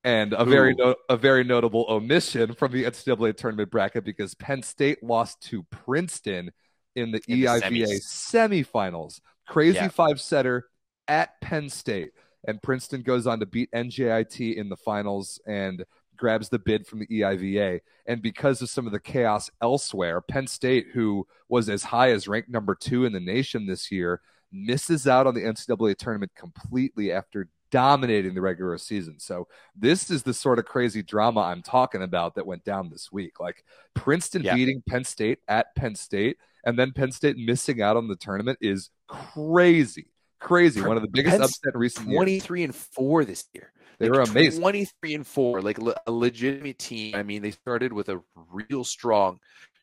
[0.07, 4.63] and a very no- a very notable omission from the NCAA tournament bracket because Penn
[4.63, 6.53] State lost to Princeton
[6.95, 9.21] in the in EIVA the semifinals.
[9.49, 9.89] Crazy yeah.
[9.89, 10.69] five setter
[11.09, 12.13] at Penn State,
[12.47, 15.85] and Princeton goes on to beat NJIT in the finals and
[16.17, 17.81] grabs the bid from the EIVA.
[18.07, 22.29] And because of some of the chaos elsewhere, Penn State, who was as high as
[22.29, 24.21] ranked number two in the nation this year,
[24.53, 29.19] misses out on the NCAA tournament completely after dominating the regular season.
[29.19, 33.11] So this is the sort of crazy drama I'm talking about that went down this
[33.11, 33.41] week.
[33.41, 33.65] Like
[33.95, 34.55] Princeton yeah.
[34.55, 38.59] beating Penn State at Penn State and then Penn State missing out on the tournament
[38.61, 40.09] is crazy.
[40.41, 40.81] Crazy.
[40.81, 42.69] One of the biggest Penn's upset in recent 23 years.
[42.69, 43.73] and 4 this year.
[43.99, 44.61] They like were amazing.
[44.61, 47.15] 23 and 4, like a legitimate team.
[47.15, 48.21] I mean, they started with a
[48.53, 49.39] real strong,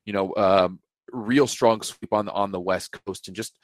[0.05, 0.79] you know, um,
[1.11, 3.57] real strong sweep on the on the West Coast and just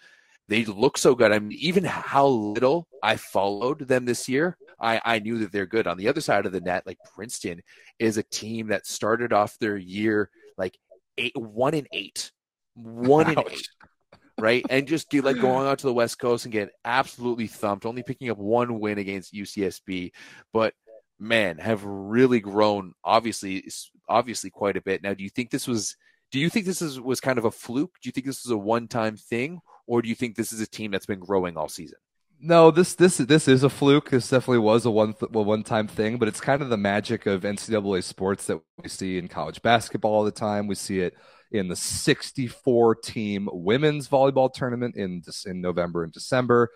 [0.50, 1.32] they look so good.
[1.32, 5.68] I mean, even how little I followed them this year, I, I knew that they're
[5.68, 5.86] good.
[5.86, 7.62] On the other side of the net, like Princeton
[8.00, 10.76] is a team that started off their year like
[11.20, 12.32] eight, one in eight,
[12.74, 13.70] one in eight,
[14.40, 14.66] right?
[14.72, 18.02] And just get, like going out to the West Coast and get absolutely thumped, only
[18.02, 20.12] picking up one win against UCSB,
[20.52, 20.74] but
[21.20, 23.70] man, have really grown obviously,
[24.08, 25.04] obviously quite a bit.
[25.04, 25.96] Now, do you think this was?
[26.32, 27.96] Do you think this is was kind of a fluke?
[28.02, 30.62] Do you think this was a one time thing, or do you think this is
[30.62, 31.98] a team that's been growing all season?
[32.40, 34.12] No, this this this is a fluke.
[34.12, 37.26] This definitely was a one th- one time thing, but it's kind of the magic
[37.26, 40.68] of NCAA sports that we see in college basketball all the time.
[40.68, 41.18] We see it
[41.52, 46.70] in the 64 team women's volleyball tournament in in November and December.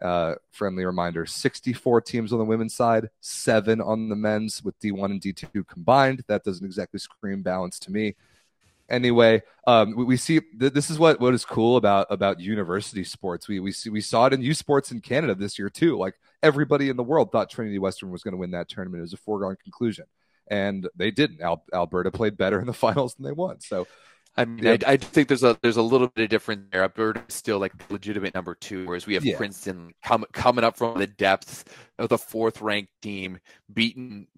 [0.00, 5.06] Uh, friendly reminder: 64 teams on the women's side, seven on the men's, with D1
[5.06, 6.22] and D2 combined.
[6.28, 8.14] That doesn't exactly scream balance to me
[8.88, 13.04] anyway, um, we, we, see th- this is what what is cool about about university
[13.04, 13.48] sports.
[13.48, 15.98] We we see we saw it in U Sports in Canada this year too.
[15.98, 19.00] Like everybody in the world thought Trinity Western was going to win that tournament.
[19.00, 20.06] It was a foregone conclusion,
[20.48, 21.40] and they didn't.
[21.40, 23.60] Al- Alberta played better in the finals than they won.
[23.60, 23.86] So.
[24.36, 24.76] I mean, yeah.
[24.86, 26.82] I, I, think there's a there's a little bit of difference there.
[26.82, 29.36] Alberta is still like legitimate number two, whereas we have yeah.
[29.36, 31.64] Princeton com- coming up from the depths
[31.98, 33.40] of the fourth ranked team,
[33.72, 34.28] beating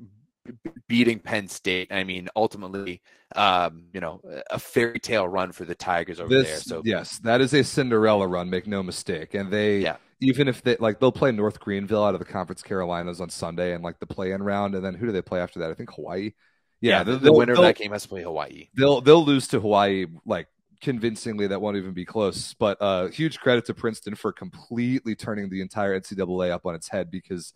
[0.88, 1.92] beating Penn State.
[1.92, 3.02] I mean, ultimately,
[3.36, 4.20] um, you know,
[4.50, 6.58] a fairy tale run for the Tigers over this, there.
[6.58, 8.50] So yes, that is a Cinderella run.
[8.50, 9.34] Make no mistake.
[9.34, 9.96] And they, yeah.
[10.20, 13.74] even if they like, they'll play North Greenville out of the Conference Carolinas on Sunday,
[13.74, 15.70] and like the play-in round, and then who do they play after that?
[15.70, 16.32] I think Hawaii.
[16.80, 18.68] Yeah, yeah the, the winner of that game has to play Hawaii.
[18.76, 20.48] They'll they'll lose to Hawaii like
[20.80, 21.46] convincingly.
[21.46, 22.54] That won't even be close.
[22.54, 26.88] But uh, huge credit to Princeton for completely turning the entire NCAA up on its
[26.88, 27.52] head because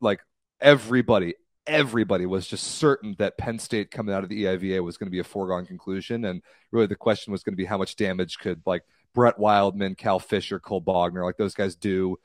[0.00, 0.20] like
[0.60, 1.34] everybody
[1.66, 5.12] everybody was just certain that Penn State coming out of the EIVA was going to
[5.12, 6.24] be a foregone conclusion.
[6.24, 8.82] And really the question was going to be how much damage could like
[9.14, 12.16] Brett Wildman, Cal Fisher, Cole Bogner, like those guys do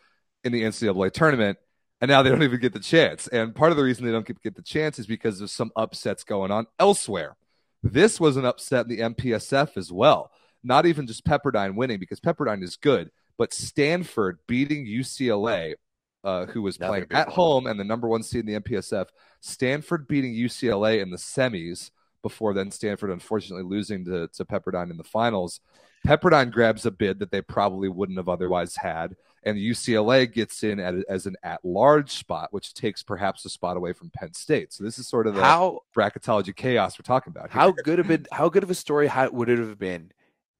[0.43, 1.57] in the NCAA tournament.
[2.01, 3.27] And now they don't even get the chance.
[3.27, 6.23] And part of the reason they don't get, the chance is because of some upsets
[6.23, 7.35] going on elsewhere.
[7.83, 10.31] This was an upset in the MPSF as well.
[10.63, 15.75] Not even just Pepperdine winning because Pepperdine is good, but Stanford beating UCLA
[16.23, 19.07] uh, who was playing at home and the number one seed in the MPSF.
[19.41, 21.91] Stanford beating UCLA in the semis
[22.21, 25.61] before then Stanford unfortunately losing to, to Pepperdine in the finals.
[26.05, 30.79] Pepperdine grabs a bid that they probably wouldn't have otherwise had, and UCLA gets in
[30.79, 34.71] at, as an at-large spot, which takes perhaps a spot away from Penn State.
[34.71, 37.51] So this is sort of the how, bracketology chaos we're talking about.
[37.51, 37.59] Here.
[37.59, 40.11] How good of a how good of a story how, would it have been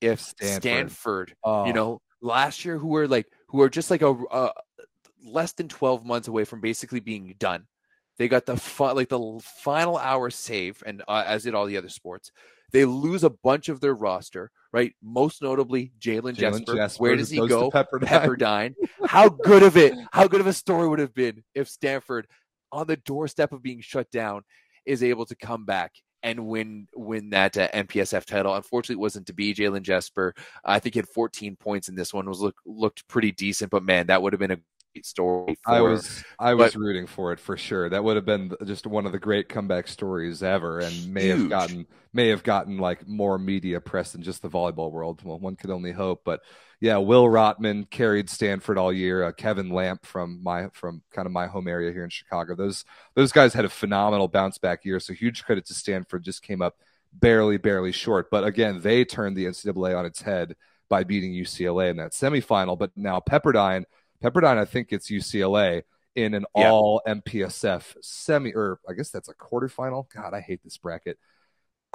[0.02, 1.66] if Stanford, Stanford oh.
[1.66, 4.52] you know, last year who were like who are just like a, a
[5.26, 7.66] less than 12 months away from basically being done.
[8.18, 11.78] They got the fi- like the final hour save, and uh, as did all the
[11.78, 12.32] other sports.
[12.72, 14.94] They lose a bunch of their roster, right?
[15.02, 16.76] Most notably, Jalen Jasper.
[16.76, 17.02] Jasper.
[17.02, 17.72] Where does he go?
[17.72, 18.04] Pepperdine.
[18.04, 18.74] Pepperdine.
[19.06, 19.94] How good of it?
[20.12, 22.28] How good of a story would have been if Stanford,
[22.72, 24.44] on the doorstep of being shut down,
[24.86, 28.54] is able to come back and win win that uh, MPSF title.
[28.54, 29.54] Unfortunately, it wasn't to be.
[29.54, 32.28] Jalen Jasper, I think, he had 14 points in this one.
[32.28, 34.60] Was look looked pretty decent, but man, that would have been a
[35.04, 35.58] story.
[35.64, 37.90] For, I was I was but, rooting for it for sure.
[37.90, 41.40] That would have been just one of the great comeback stories ever, and may huge.
[41.40, 45.22] have gotten may have gotten like more media press than just the volleyball world.
[45.24, 46.22] Well, one could only hope.
[46.24, 46.42] But
[46.82, 49.24] yeah, Will Rottman carried Stanford all year.
[49.24, 52.56] Uh, Kevin Lamp from my from kind of my home area here in Chicago.
[52.56, 52.86] Those
[53.16, 55.00] those guys had a phenomenal bounce back year.
[55.00, 56.24] So huge credit to Stanford.
[56.24, 56.76] Just came up
[57.14, 58.30] barely barely short.
[58.32, 60.56] But again, they turned the NCAA on its head
[60.90, 62.78] by beating UCLA in that semifinal.
[62.78, 63.84] But now Pepperdine
[64.24, 65.84] Pepperdine, I think it's UCLA
[66.16, 66.72] in an yeah.
[66.72, 70.06] all MPSF semi, or I guess that's a quarterfinal.
[70.14, 71.18] God, I hate this bracket.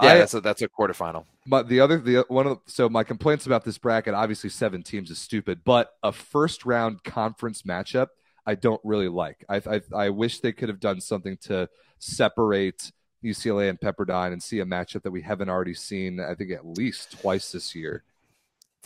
[0.03, 1.25] Yeah, I, that's a that's a quarterfinal.
[1.47, 5.11] But the other the one of so my complaints about this bracket, obviously seven teams
[5.11, 8.09] is stupid, but a first round conference matchup,
[8.47, 9.45] I don't really like.
[9.49, 11.69] I I, I wish they could have done something to
[11.99, 12.91] separate
[13.23, 16.21] UCLA and Pepperdine and see a matchup that we haven't already seen.
[16.21, 18.05] I think at least twice this year.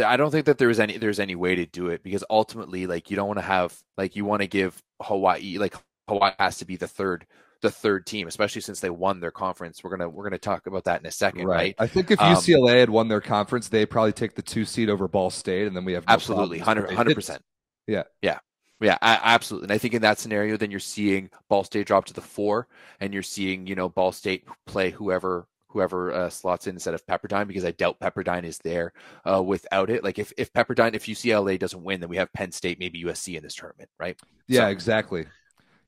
[0.00, 3.10] I don't think that there's any there's any way to do it because ultimately, like
[3.10, 5.74] you don't want to have like you want to give Hawaii like
[6.08, 7.26] Hawaii has to be the third
[7.60, 9.82] the third team, especially since they won their conference.
[9.82, 11.56] We're gonna we're gonna talk about that in a second, right?
[11.56, 11.74] right?
[11.78, 14.88] I think if UCLA um, had won their conference, they probably take the two seed
[14.88, 17.42] over Ball State, and then we have no absolutely 100 percent.
[17.86, 18.38] Yeah, yeah,
[18.80, 19.66] yeah, absolutely.
[19.66, 22.68] And I think in that scenario, then you're seeing Ball State drop to the four,
[23.00, 25.46] and you're seeing you know Ball State play whoever
[25.78, 28.92] whoever uh, slots in instead of Pepperdine because I doubt Pepperdine is there
[29.24, 30.02] uh, without it.
[30.02, 33.36] Like if if Pepperdine, if UCLA doesn't win, then we have Penn State, maybe USC
[33.36, 34.18] in this tournament, right?
[34.48, 35.26] Yeah, so, exactly.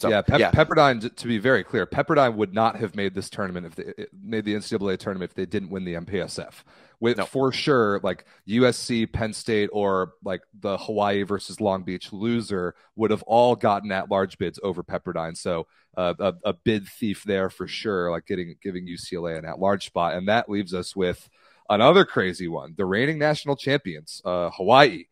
[0.01, 1.15] So, yeah, Pep- yeah, Pepperdine.
[1.15, 4.55] To be very clear, Pepperdine would not have made this tournament if they made the
[4.55, 6.55] NCAA tournament if they didn't win the MPSF.
[7.01, 7.27] With no.
[7.27, 13.11] for sure, like USC, Penn State, or like the Hawaii versus Long Beach loser would
[13.11, 15.37] have all gotten at large bids over Pepperdine.
[15.37, 19.59] So uh, a, a bid thief there for sure, like getting giving UCLA an at
[19.59, 21.29] large spot, and that leaves us with
[21.69, 25.05] another crazy one: the reigning national champions, uh, Hawaii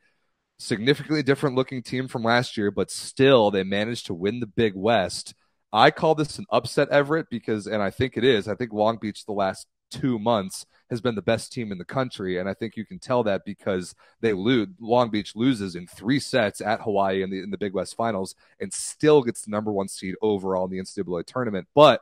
[0.59, 4.75] significantly different looking team from last year, but still they managed to win the Big
[4.75, 5.35] West.
[5.73, 8.49] I call this an upset, Everett, because, and I think it is.
[8.49, 11.85] I think Long Beach the last two months has been the best team in the
[11.85, 14.69] country, and I think you can tell that because they lose.
[14.81, 18.35] Long Beach loses in three sets at Hawaii in the in the Big West Finals,
[18.61, 21.69] and still gets the number one seed overall in the NCAA tournament.
[21.75, 22.01] But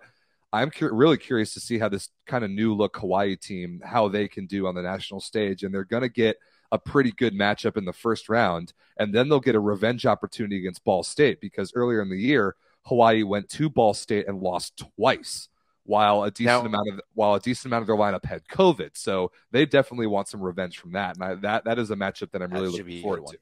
[0.53, 4.09] I'm cu- really curious to see how this kind of new look Hawaii team how
[4.09, 6.37] they can do on the national stage, and they're going to get
[6.77, 10.59] a pretty good matchup in the first round, and then they'll get a revenge opportunity
[10.59, 14.83] against Ball State because earlier in the year Hawaii went to Ball State and lost
[14.97, 15.49] twice.
[15.85, 18.91] While a decent now, amount of while a decent amount of their lineup had COVID,
[18.95, 22.33] so they definitely want some revenge from that, and I, that that is a matchup
[22.33, 23.39] that I'm really looking forward to.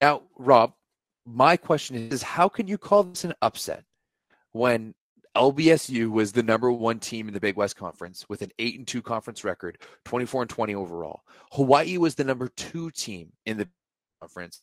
[0.00, 0.72] Now, Rob,
[1.24, 3.84] my question is: How can you call this an upset
[4.50, 4.92] when
[5.38, 8.86] LBSU was the number one team in the Big West Conference with an eight and
[8.86, 11.22] two conference record, 24 and 20 overall.
[11.52, 13.68] Hawaii was the number two team in the
[14.20, 14.62] conference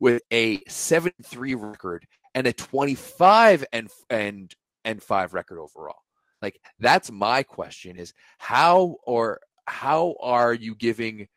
[0.00, 4.54] with a seven three record and a 25 and and
[4.84, 6.00] and five record overall.
[6.40, 11.28] Like that's my question is how or how are you giving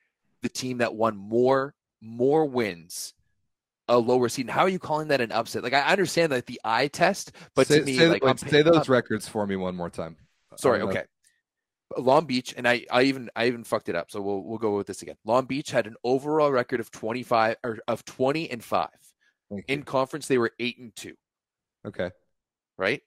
[0.44, 3.14] the team that won more more wins
[3.88, 4.50] a lower seed.
[4.50, 5.64] How are you calling that an upset?
[5.64, 8.62] Like I understand that the eye test, but say, to me, say, like wait, say
[8.62, 10.18] those records for me one more time.
[10.58, 11.04] Sorry, okay.
[11.98, 14.76] Long Beach, and I, I even I even fucked it up, so we'll we'll go
[14.76, 15.16] with this again.
[15.24, 18.90] Long Beach had an overall record of twenty five or of twenty and five.
[19.68, 21.16] In conference, they were eight and two.
[21.86, 22.12] Okay.
[22.78, 23.02] Right.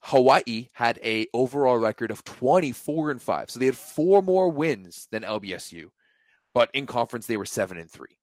[0.00, 4.48] Hawaii had a overall record of twenty four and five, so they had four more
[4.48, 5.90] wins than LBSU,
[6.54, 8.17] but in conference they were seven and three.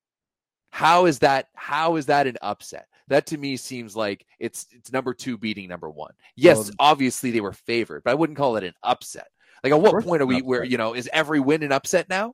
[0.76, 1.48] How is that?
[1.54, 2.88] How is that an upset?
[3.08, 6.12] That to me seems like it's it's number two beating number one.
[6.36, 9.28] Yes, well, obviously they were favored, but I wouldn't call it an upset.
[9.64, 12.34] Like at what point are we where you know is every win an upset now?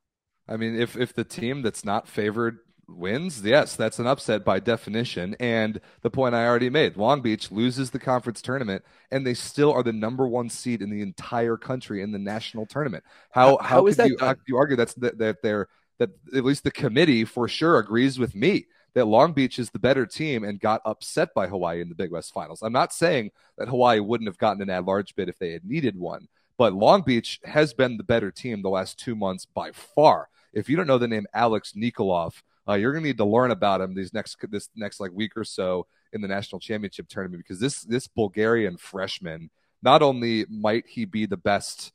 [0.50, 4.60] I mean, if if the team that's not favored wins, yes, that's an upset by
[4.60, 5.36] definition.
[5.40, 9.72] And the point I already made, Long Beach loses the conference tournament, and they still
[9.72, 13.04] are the number one seed in the entire country in the national tournament.
[13.30, 14.10] How how, how is that?
[14.10, 14.18] You,
[14.48, 15.68] you argue that's that, that they're
[16.02, 19.78] that at least the committee for sure agrees with me that Long Beach is the
[19.78, 22.64] better team and got upset by Hawaii in the Big West Finals.
[22.64, 23.30] I'm not saying
[23.60, 26.28] that Hawaii wouldn't have gotten an at large bid if they had needed one,
[26.58, 30.30] but Long Beach has been the better team the last two months by far.
[30.54, 33.52] If you don't know the name Alex Nikolov, uh, you're going to need to learn
[33.52, 37.44] about him these next this next like week or so in the national championship tournament
[37.44, 39.52] because this this Bulgarian freshman
[39.84, 41.94] not only might he be the best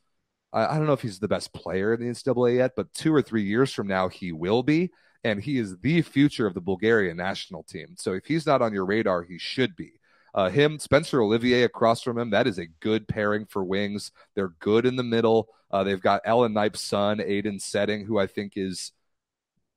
[0.52, 3.14] I, I don't know if he's the best player in the NCAA yet, but two
[3.14, 4.90] or three years from now, he will be.
[5.24, 7.94] And he is the future of the Bulgarian national team.
[7.98, 9.92] So if he's not on your radar, he should be.
[10.34, 14.12] Uh, him, Spencer Olivier across from him, that is a good pairing for wings.
[14.34, 15.48] They're good in the middle.
[15.70, 18.92] Uh, they've got Alan Knipe's son, Aiden Setting, who I think is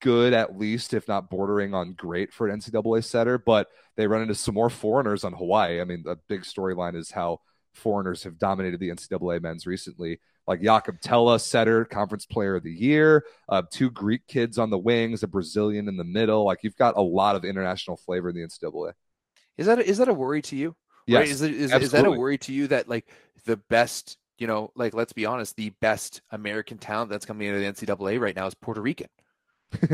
[0.02, 3.38] good at least, if not bordering on great for an NCAA setter.
[3.38, 5.82] But they run into some more foreigners on Hawaii.
[5.82, 7.40] I mean, the big storyline is how
[7.74, 10.20] foreigners have dominated the NCAA men's recently
[10.50, 14.80] like Jakob Thelle, setter, conference player of the year, uh, two Greek kids on the
[14.80, 16.44] wings, a Brazilian in the middle.
[16.44, 18.94] Like you've got a lot of international flavor in the NCAA.
[19.60, 20.76] Is that a, is that a worry to you?
[21.06, 21.30] Yes, right?
[21.30, 23.08] is, it, is, is that a worry to you that like
[23.46, 27.60] the best, you know, like let's be honest, the best American talent that's coming into
[27.60, 29.10] the NCAA right now is Puerto Rican.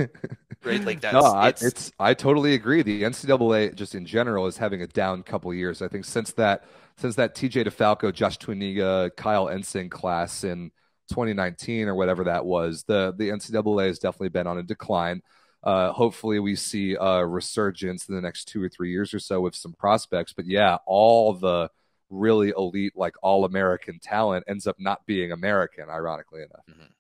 [0.64, 0.86] right?
[0.86, 1.64] Like that's no, I, it's...
[1.64, 2.82] it's I totally agree.
[2.82, 5.82] The NCAA just in general is having a down couple years.
[5.82, 6.64] I think since that
[6.98, 10.72] since that TJ DeFalco, Josh Tuaniga, Kyle Ensign class in
[11.10, 15.22] 2019 or whatever that was, the the NCAA has definitely been on a decline.
[15.64, 19.41] Uh, hopefully, we see a resurgence in the next two or three years or so
[19.41, 20.32] with some prospects.
[20.32, 21.70] But yeah, all the
[22.10, 26.66] really elite, like all American talent ends up not being American, ironically enough.
[26.70, 26.91] Mm-hmm.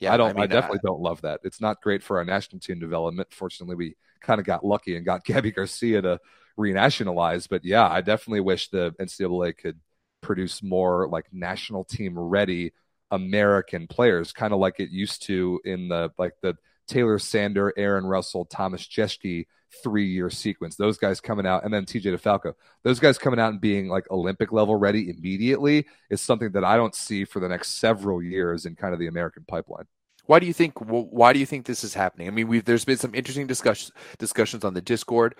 [0.00, 0.30] Yeah, I don't.
[0.30, 1.40] I, mean, I definitely uh, don't love that.
[1.42, 3.28] It's not great for our national team development.
[3.32, 6.20] Fortunately, we kind of got lucky and got Gabi Garcia to
[6.58, 7.48] renationalize.
[7.48, 9.78] But yeah, I definitely wish the NCAA could
[10.20, 12.72] produce more like national team ready
[13.10, 16.56] American players, kind of like it used to in the like the
[16.86, 19.46] Taylor Sander, Aaron Russell, Thomas Jaeschke
[19.82, 20.76] three year sequence.
[20.76, 22.54] Those guys coming out, and then TJ DeFalco.
[22.82, 26.76] Those guys coming out and being like Olympic level ready immediately is something that I
[26.76, 29.84] don't see for the next several years in kind of the American pipeline.
[30.26, 30.78] Why do you think?
[30.78, 32.28] Why do you think this is happening?
[32.28, 35.34] I mean, we've there's been some interesting discussions discussions on the Discord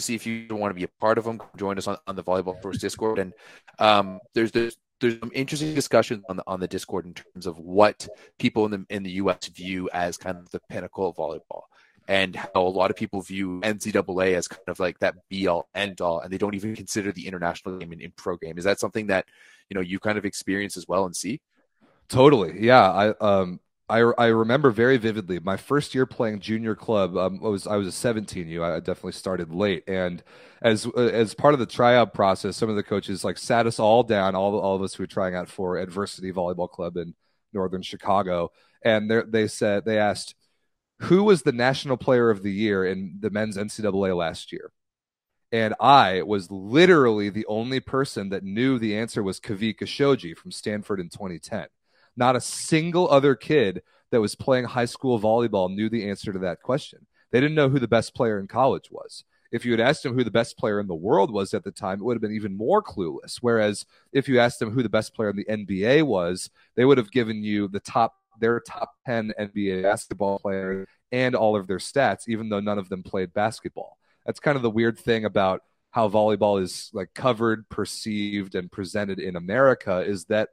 [0.00, 2.22] see if you want to be a part of them, join us on, on the
[2.22, 3.18] Volleyball Pros Discord.
[3.18, 3.32] And
[3.78, 7.58] um, there's there's there's some interesting discussions on the on the Discord in terms of
[7.58, 9.48] what people in the in the U.S.
[9.48, 11.62] view as kind of the pinnacle of volleyball,
[12.08, 15.68] and how a lot of people view NCAA as kind of like that be all
[15.74, 18.58] end all, and they don't even consider the international game in, in pro game.
[18.58, 19.26] Is that something that
[19.68, 21.40] you know you kind of experience as well and see?
[22.08, 22.90] Totally, yeah.
[22.90, 27.16] I um I, I remember very vividly my first year playing junior club.
[27.16, 28.64] Um, I was I was a 17 U.
[28.64, 30.22] I definitely started late, and
[30.62, 34.02] as as part of the tryout process, some of the coaches like sat us all
[34.02, 37.14] down, all all of us who were trying out for Adversity Volleyball Club in
[37.52, 38.50] northern Chicago,
[38.82, 40.34] and they said they asked
[41.00, 44.72] who was the national player of the year in the men's NCAA last year,
[45.52, 50.52] and I was literally the only person that knew the answer was Kavika Shoji from
[50.52, 51.66] Stanford in 2010
[52.16, 56.38] not a single other kid that was playing high school volleyball knew the answer to
[56.40, 57.06] that question.
[57.32, 59.24] They didn't know who the best player in college was.
[59.50, 61.70] If you had asked them who the best player in the world was at the
[61.70, 63.38] time, it would have been even more clueless.
[63.40, 66.98] Whereas if you asked them who the best player in the NBA was, they would
[66.98, 71.78] have given you the top their top 10 NBA basketball players and all of their
[71.78, 73.96] stats, even though none of them played basketball.
[74.26, 79.20] That's kind of the weird thing about how volleyball is like covered, perceived, and presented
[79.20, 80.48] in America is that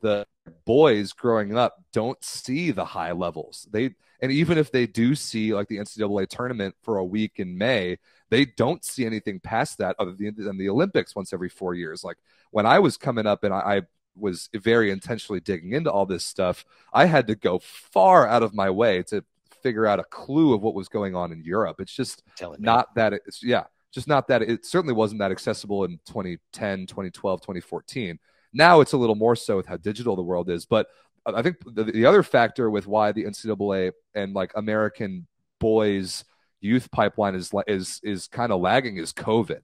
[0.00, 0.26] the
[0.64, 3.66] boys growing up don't see the high levels.
[3.70, 7.58] They and even if they do see like the NCAA tournament for a week in
[7.58, 7.98] May,
[8.30, 12.04] they don't see anything past that other than the Olympics once every four years.
[12.04, 12.16] Like
[12.50, 13.82] when I was coming up and I, I
[14.16, 18.54] was very intentionally digging into all this stuff, I had to go far out of
[18.54, 19.24] my way to
[19.62, 21.80] figure out a clue of what was going on in Europe.
[21.80, 22.22] It's just
[22.58, 27.40] not that it's yeah, just not that it certainly wasn't that accessible in 2010, 2012,
[27.40, 28.18] 2014
[28.54, 30.64] now it's a little more so with how digital the world is.
[30.64, 30.86] But
[31.26, 35.26] I think the, the other factor with why the NCAA and like American
[35.58, 36.24] boys
[36.60, 39.60] youth pipeline is is is kind of lagging is COVID.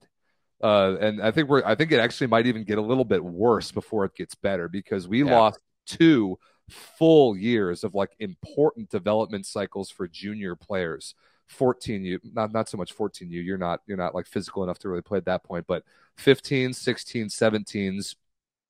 [0.61, 3.23] Uh, and I think we're I think it actually might even get a little bit
[3.23, 5.39] worse before it gets better because we yeah.
[5.39, 6.37] lost two
[6.69, 11.15] full years of like important development cycles for junior players.
[11.47, 14.79] 14 you not not so much 14 you you're not you're not like physical enough
[14.79, 15.83] to really play at that point but
[16.15, 18.15] 15 16 17s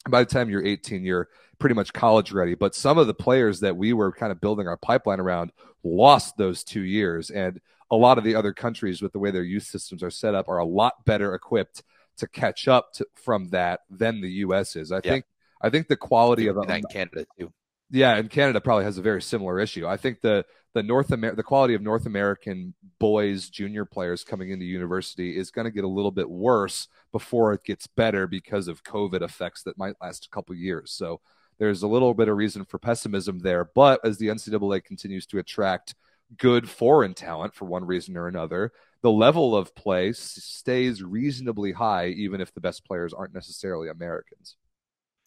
[0.10, 1.30] by the time you're 18, you're
[1.60, 2.56] pretty much college ready.
[2.56, 5.52] But some of the players that we were kind of building our pipeline around
[5.84, 7.30] lost those two years.
[7.30, 10.34] And a lot of the other countries, with the way their youth systems are set
[10.36, 11.84] up, are a lot better equipped
[12.18, 14.76] to catch up to, from that than the U.S.
[14.76, 14.92] is.
[14.92, 15.12] I yeah.
[15.12, 15.26] think.
[15.64, 17.54] I think the quality of that in Canada too.
[17.92, 19.86] Yeah, and Canada probably has a very similar issue.
[19.86, 24.52] I think the the North Amer- the quality of North American boys junior players coming
[24.52, 28.68] into university is going to get a little bit worse before it gets better because
[28.68, 30.92] of COVID effects that might last a couple years.
[30.92, 31.20] So
[31.60, 33.66] there's a little bit of reason for pessimism there.
[33.66, 35.96] But as the NCAA continues to attract
[36.38, 42.08] good foreign talent for one reason or another, the level of play stays reasonably high,
[42.08, 44.56] even if the best players aren't necessarily Americans.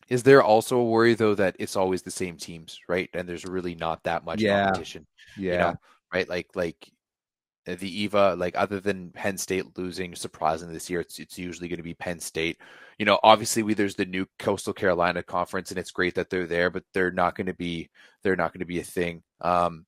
[0.08, 3.08] Is there also a worry though that it's always the same teams, right?
[3.14, 4.64] And there's really not that much yeah.
[4.64, 5.06] competition.
[5.36, 5.52] Yeah.
[5.52, 5.74] You know,
[6.12, 6.28] right?
[6.28, 6.90] Like like
[7.66, 11.68] uh, the EIVA, like other than Penn State losing surprisingly this year, it's it's usually
[11.68, 12.58] going to be Penn State.
[12.98, 16.46] You know, obviously we there's the new Coastal Carolina conference, and it's great that they're
[16.46, 17.88] there, but they're not going to be
[18.22, 19.22] they're not going to be a thing.
[19.40, 19.86] Um,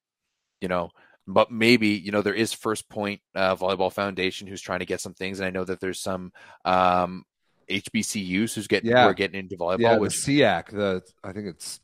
[0.61, 0.91] you know,
[1.27, 5.01] but maybe you know there is First Point uh, Volleyball Foundation who's trying to get
[5.01, 6.33] some things, and I know that there's some
[6.65, 7.25] um
[7.71, 9.03] HBCUs who's getting yeah.
[9.05, 9.81] who are getting into volleyball.
[9.81, 11.81] Yeah, which the SEAC, the I think it's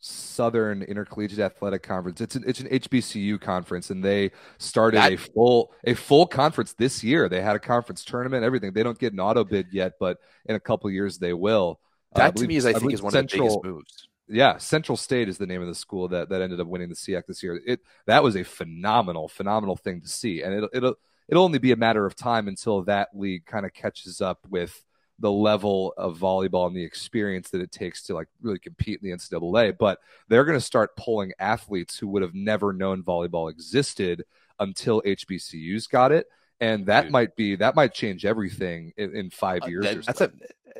[0.00, 2.20] Southern Intercollegiate Athletic Conference.
[2.20, 6.72] It's an it's an HBCU conference, and they started that, a full a full conference
[6.72, 7.28] this year.
[7.28, 8.72] They had a conference tournament, everything.
[8.72, 11.80] They don't get an auto bid yet, but in a couple years they will.
[12.14, 13.64] Uh, that uh, to me is, I, I think, is one Central, of the biggest
[13.64, 14.08] moves.
[14.28, 16.94] Yeah, Central State is the name of the school that that ended up winning the
[16.94, 17.60] SEAC this year.
[17.66, 20.94] It that was a phenomenal, phenomenal thing to see, and it'll it'll
[21.28, 24.82] it'll only be a matter of time until that league kind of catches up with
[25.20, 29.10] the level of volleyball and the experience that it takes to like really compete in
[29.10, 29.76] the NCAA.
[29.78, 34.24] But they're going to start pulling athletes who would have never known volleyball existed
[34.58, 36.26] until HBCUs got it.
[36.60, 37.12] And that Dude.
[37.12, 39.86] might be that might change everything in, in five uh, years.
[39.86, 40.30] Uh, that, that's a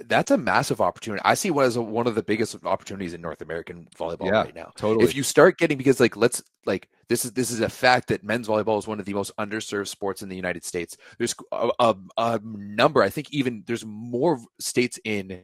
[0.07, 1.23] that's a massive opportunity.
[1.25, 4.43] I see one as a, one of the biggest opportunities in North American volleyball yeah,
[4.43, 4.73] right now.
[4.77, 5.05] Totally.
[5.05, 8.23] If you start getting because like let's like this is this is a fact that
[8.23, 10.97] men's volleyball is one of the most underserved sports in the United States.
[11.19, 13.03] There's a, a, a number.
[13.03, 15.43] I think even there's more states in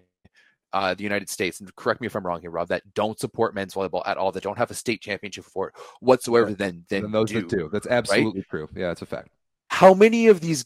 [0.73, 3.55] uh, the United States, and correct me if I'm wrong here, Rob, that don't support
[3.55, 6.49] men's volleyball at all, that don't have a state championship for it whatsoever.
[6.49, 6.59] Right.
[6.59, 7.71] Then, then those do, do.
[7.73, 8.49] That's absolutely right?
[8.51, 8.69] true.
[8.75, 9.31] Yeah, it's a fact.
[9.77, 10.65] How many of these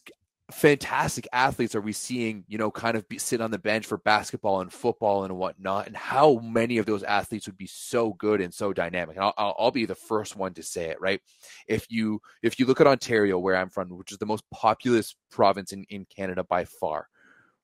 [0.53, 3.99] fantastic athletes are we seeing, you know, kind of be, sit on the bench for
[3.99, 5.89] basketball and football and whatnot?
[5.89, 9.17] And how many of those athletes would be so good and so dynamic?
[9.17, 11.21] And I'll, I'll, I'll, be the first one to say it, right?
[11.67, 15.17] If you if you look at Ontario, where I'm from, which is the most populous
[15.33, 17.09] province in, in Canada by far,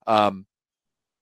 [0.08, 0.46] um,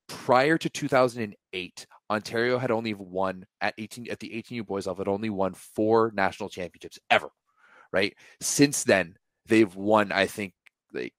[0.09, 5.13] prior to 2008, Ontario had only won at 18 at the 18U boys level, had
[5.13, 7.29] only won four national championships ever,
[7.93, 8.17] right?
[8.41, 10.55] Since then, they've won, I think,
[10.93, 11.15] like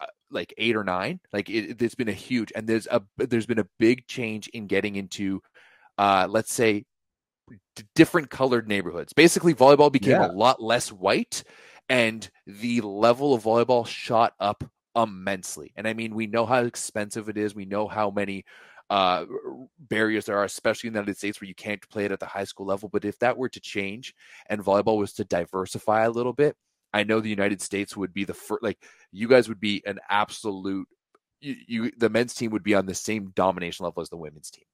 [0.00, 1.20] uh, like eight or nine.
[1.32, 4.66] Like it, it's been a huge, and there's a there's been a big change in
[4.66, 5.40] getting into,
[5.98, 6.84] uh, let's say,
[7.76, 9.12] d- different colored neighborhoods.
[9.12, 10.30] Basically, volleyball became yeah.
[10.30, 11.44] a lot less white,
[11.88, 14.64] and the level of volleyball shot up
[14.94, 15.72] immensely.
[15.76, 17.54] And I mean, we know how expensive it is.
[17.54, 18.44] We know how many
[18.88, 19.26] uh,
[19.78, 22.26] barriers there are, especially in the United States, where you can't play it at the
[22.26, 22.88] high school level.
[22.88, 24.14] But if that were to change
[24.48, 26.56] and volleyball was to diversify a little bit,
[26.92, 28.62] I know the United States would be the first.
[28.62, 28.82] Like
[29.12, 30.88] you guys would be an absolute.
[31.40, 34.50] You, you the men's team would be on the same domination level as the women's
[34.50, 34.64] team.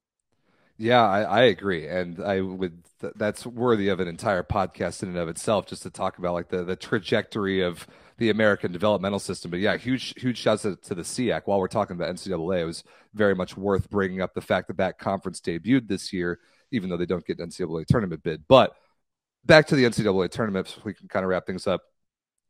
[0.79, 2.83] Yeah, I, I, agree, and I would.
[3.15, 6.49] That's worthy of an entire podcast in and of itself, just to talk about like
[6.49, 7.87] the the trajectory of
[8.19, 9.51] the American developmental system.
[9.51, 11.43] But yeah, huge huge shouts to, to the SEAC.
[11.45, 12.85] While we're talking about NCAA, it was
[13.15, 16.41] very much worth bringing up the fact that that conference debuted this year,
[16.71, 18.45] even though they don't get NCAA tournament bid.
[18.49, 18.75] But
[19.45, 21.83] back to the NCAA tournament, so we can kind of wrap things up.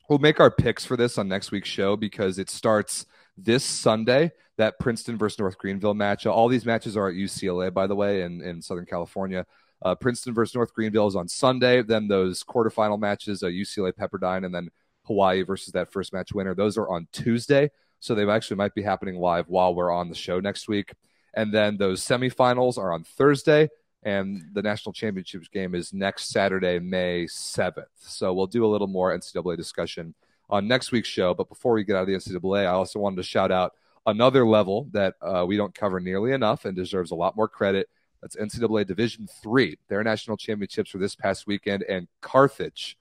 [0.08, 3.06] We'll make our picks for this on next week's show because it starts
[3.36, 4.32] this Sunday.
[4.58, 6.26] That Princeton versus North Greenville match.
[6.26, 9.46] All these matches are at UCLA, by the way, in, in Southern California.
[9.80, 11.82] Uh, Princeton versus North Greenville is on Sunday.
[11.82, 14.68] Then those quarterfinal matches, uh, UCLA Pepperdine, and then
[15.06, 16.54] Hawaii versus that first match winner.
[16.54, 17.70] Those are on Tuesday.
[17.98, 20.92] So they actually might be happening live while we're on the show next week.
[21.34, 23.70] And then those semifinals are on Thursday
[24.02, 27.84] and the national championships game is next Saturday, May 7th.
[27.98, 30.14] So we'll do a little more NCAA discussion
[30.50, 31.34] on next week's show.
[31.34, 33.74] But before we get out of the NCAA, I also wanted to shout out
[34.06, 37.88] another level that uh, we don't cover nearly enough and deserves a lot more credit.
[38.20, 39.78] That's NCAA Division Three.
[39.88, 42.96] Their national championships were this past weekend, and Carthage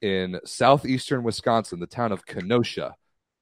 [0.00, 2.96] in southeastern Wisconsin, the town of Kenosha,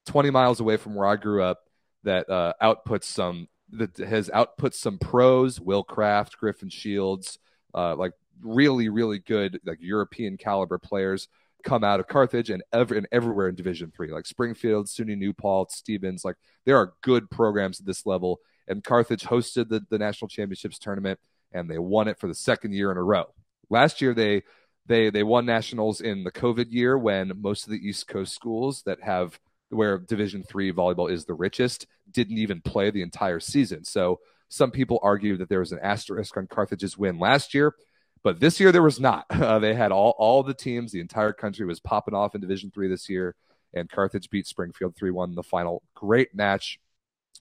[0.07, 1.61] 20 miles away from where I grew up,
[2.03, 7.39] that uh, outputs some that has output some pros, Will Craft, Griffin Shields,
[7.75, 11.29] uh, like really, really good like European caliber players
[11.63, 15.35] come out of Carthage and ever and everywhere in Division Three, like Springfield, SUNY New
[15.69, 16.25] Stevens.
[16.25, 18.41] Like there are good programs at this level.
[18.69, 21.19] And Carthage hosted the, the national championships tournament
[21.53, 23.27] and they won it for the second year in a row.
[23.69, 24.43] Last year they
[24.87, 28.83] they they won nationals in the COVID year when most of the East Coast schools
[28.87, 29.39] that have
[29.71, 33.85] where Division three volleyball is the richest, didn't even play the entire season.
[33.85, 37.75] So some people argue that there was an asterisk on Carthage's win last year,
[38.23, 39.27] but this year there was not.
[39.41, 42.71] Uh, they had all all the teams, the entire country was popping off in Division
[42.71, 43.35] three this year,
[43.73, 45.83] and Carthage beat Springfield three one in the final.
[45.95, 46.79] Great match.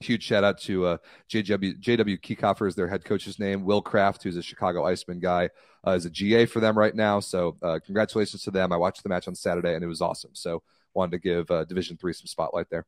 [0.00, 0.96] Huge shout out to uh,
[1.28, 3.64] JW JW is their head coach's name.
[3.64, 5.50] Will Kraft, who's a Chicago Iceman guy,
[5.86, 7.20] uh, is a GA for them right now.
[7.20, 8.72] So uh, congratulations to them.
[8.72, 10.30] I watched the match on Saturday and it was awesome.
[10.32, 10.62] So
[10.94, 12.86] wanted to give uh, Division three some spotlight there.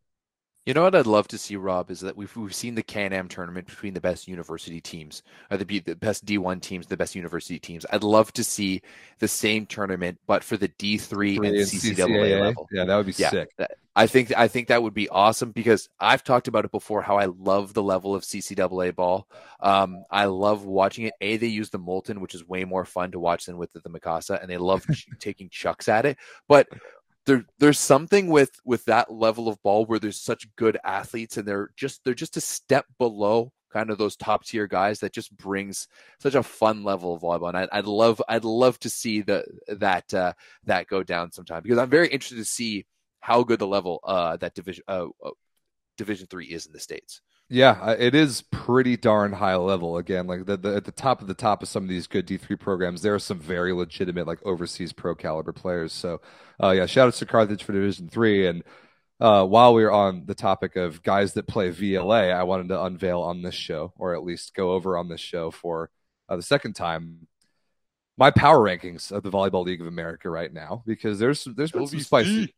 [0.65, 3.27] You know what I'd love to see, Rob, is that we've we've seen the Can-Am
[3.27, 7.59] tournament between the best university teams, or the the best D1 teams, the best university
[7.59, 7.85] teams.
[7.93, 8.81] I'd love to see
[9.19, 12.69] the same tournament, but for the D3 and CCAA, CCAA, level.
[12.71, 13.49] Yeah, that would be yeah, sick.
[13.97, 17.03] I think I think that would be awesome because I've talked about it before.
[17.03, 19.29] How I love the level of CCAA ball.
[19.59, 21.15] Um, I love watching it.
[21.21, 23.81] A, they use the Molten, which is way more fun to watch than with the,
[23.81, 24.87] the Mikasa, and they love
[25.19, 26.19] taking chucks at it.
[26.47, 26.69] But
[27.27, 31.47] there there's something with with that level of ball where there's such good athletes and
[31.47, 35.35] they're just they're just a step below kind of those top tier guys that just
[35.37, 35.89] brings
[36.21, 37.49] such a fun level of volleyball.
[37.49, 40.35] And I'd, I'd love I'd love to see the that uh,
[40.65, 42.87] that go down sometime because I'm very interested to see
[43.21, 45.31] how good the level uh, that division uh, uh
[45.97, 47.21] division 3 is in the states
[47.53, 49.99] yeah, it is pretty darn high level.
[49.99, 52.25] Again, like the, the, at the top of the top of some of these good
[52.25, 55.93] D three programs, there are some very legitimate like overseas pro caliber players.
[55.93, 56.23] So,
[56.63, 58.47] uh, yeah, shout out to Carthage for Division three.
[58.47, 58.65] And
[59.21, 62.83] uh, while we are on the topic of guys that play VLA, I wanted to
[62.83, 65.91] unveil on this show, or at least go over on this show for
[66.31, 67.27] uh, the second time,
[68.17, 71.87] my power rankings of the Volleyball League of America right now, because there's there's been
[71.87, 72.55] some spicy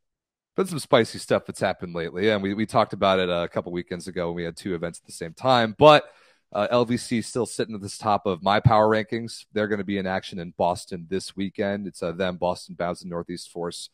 [0.54, 3.72] been some spicy stuff that's happened lately, and we we talked about it a couple
[3.72, 5.74] weekends ago when we had two events at the same time.
[5.78, 6.04] But
[6.52, 9.44] uh, LVC still sitting at the top of my power rankings.
[9.52, 11.86] They're going to be in action in Boston this weekend.
[11.86, 13.90] It's uh, them, Boston Bounce, and Northeast Force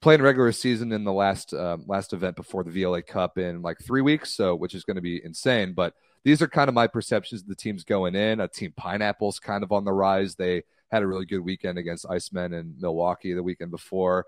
[0.00, 3.78] playing regular season in the last um, last event before the VLA Cup in like
[3.80, 5.72] three weeks, so which is going to be insane.
[5.72, 5.94] But
[6.24, 8.40] these are kind of my perceptions of the teams going in.
[8.40, 10.34] A team Pineapple's kind of on the rise.
[10.34, 14.26] They had a really good weekend against Icemen and Milwaukee the weekend before.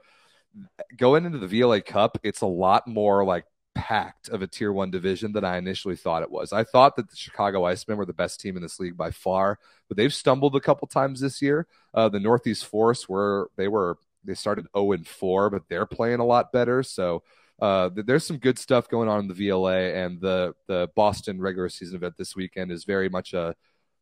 [0.97, 3.45] Going into the VLA Cup, it's a lot more like
[3.75, 6.53] packed of a tier one division than I initially thought it was.
[6.53, 9.59] I thought that the Chicago Icemen were the best team in this league by far,
[9.87, 11.67] but they've stumbled a couple times this year.
[11.95, 16.21] Uh, the Northeast Force were they were they started 0 and 4, but they're playing
[16.21, 16.83] a lot better.
[16.83, 17.23] So
[17.61, 21.69] uh, there's some good stuff going on in the VLA, and the the Boston regular
[21.69, 23.55] season event this weekend is very much a,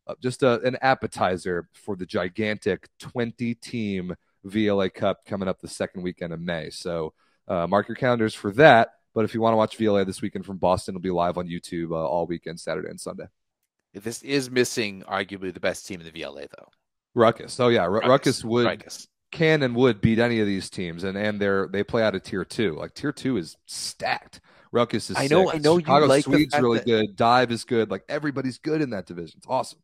[0.07, 4.15] a just a, an appetizer for the gigantic 20 team
[4.49, 6.69] VLA Cup coming up the second weekend of May.
[6.69, 7.13] So
[7.47, 8.89] uh, mark your calendars for that.
[9.13, 11.47] But if you want to watch VLA this weekend from Boston, it'll be live on
[11.47, 13.25] YouTube uh, all weekend, Saturday and Sunday.
[13.93, 16.67] This is missing arguably the best team in the VLA, though.
[17.15, 17.59] Ruckus.
[17.59, 19.07] Oh yeah, R- Ruckus, Ruckus would Ruckus.
[19.31, 22.23] can and would beat any of these teams, and and they're they play out of
[22.23, 22.75] tier two.
[22.75, 24.39] Like tier two is stacked.
[24.71, 25.17] Ruckus is.
[25.17, 25.47] I know.
[25.47, 25.55] Sick.
[25.55, 25.79] I know.
[25.79, 26.85] Chicago you like Swede's really that...
[26.85, 27.15] good.
[27.15, 27.89] Dive is good.
[27.89, 29.37] Like everybody's good in that division.
[29.37, 29.79] It's awesome.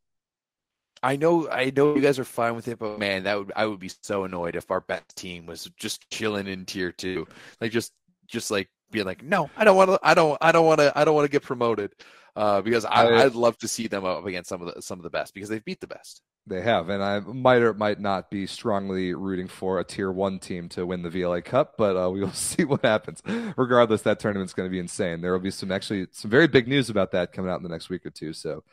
[1.04, 3.66] I know, I know you guys are fine with it, but man, that would I
[3.66, 7.28] would be so annoyed if our best team was just chilling in tier two,
[7.60, 7.92] like just
[8.28, 10.98] just like being like, no, I don't want to, I don't, I don't want to,
[10.98, 11.92] I don't want to get promoted,
[12.38, 15.00] uh, because I, I, would love to see them up against some of the some
[15.00, 16.22] of the best because they've beat the best.
[16.46, 20.40] They have, and I might or might not be strongly rooting for a tier one
[20.40, 23.22] team to win the VLA Cup, but uh, we will see what happens.
[23.58, 25.22] Regardless, that tournament's going to be insane.
[25.22, 27.70] There will be some actually some very big news about that coming out in the
[27.70, 28.34] next week or two.
[28.34, 28.64] So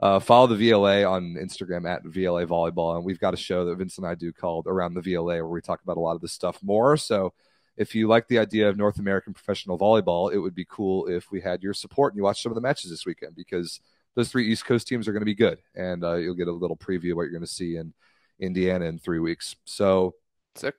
[0.00, 3.76] uh, follow the VLA on Instagram at VLA Volleyball, and we've got a show that
[3.76, 6.20] Vince and I do called Around the VLA, where we talk about a lot of
[6.20, 6.96] this stuff more.
[6.96, 7.32] So,
[7.76, 11.30] if you like the idea of North American professional volleyball, it would be cool if
[11.30, 13.80] we had your support and you watched some of the matches this weekend because
[14.14, 16.52] those three East Coast teams are going to be good, and uh, you'll get a
[16.52, 17.94] little preview of what you're going to see in
[18.38, 19.56] Indiana in three weeks.
[19.64, 20.14] So,
[20.54, 20.74] Sick.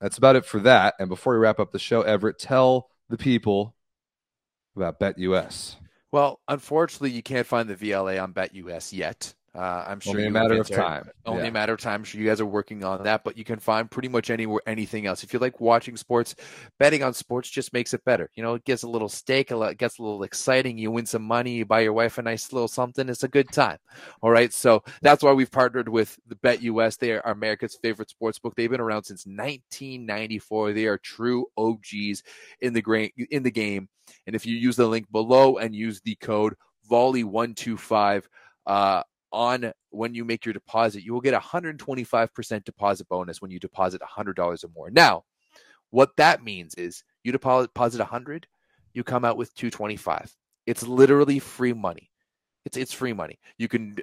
[0.00, 0.94] that's about it for that.
[1.00, 3.74] And before we wrap up the show, Everett, tell the people
[4.76, 5.74] about BetUS.
[6.12, 9.34] Well, unfortunately, you can't find the VLA on BetUS yet.
[9.52, 11.10] Uh, I'm sure only a matter of time.
[11.26, 11.48] Only yeah.
[11.48, 11.94] a matter of time.
[11.94, 14.60] I'm sure you guys are working on that, but you can find pretty much anywhere
[14.64, 15.24] anything else.
[15.24, 16.36] If you like watching sports,
[16.78, 18.30] betting on sports just makes it better.
[18.34, 20.78] You know, it gets a little stake, it gets a little exciting.
[20.78, 23.08] You win some money, you buy your wife a nice little something.
[23.08, 23.78] It's a good time.
[24.22, 26.98] All right, so that's why we've partnered with the BetUS.
[26.98, 28.54] They are America's favorite sports book.
[28.54, 30.72] They've been around since 1994.
[30.72, 32.22] They are true OGs
[32.60, 33.88] in the gra- in the game.
[34.28, 36.54] And if you use the link below and use the code
[36.88, 38.24] volley125
[38.66, 39.02] uh,
[39.32, 43.58] on when you make your deposit, you will get a 125% deposit bonus when you
[43.58, 44.90] deposit $100 or more.
[44.90, 45.24] Now,
[45.90, 48.46] what that means is you deposit 100,
[48.94, 50.34] you come out with 225.
[50.66, 52.10] It's literally free money.
[52.64, 53.38] It's it's free money.
[53.58, 53.96] You can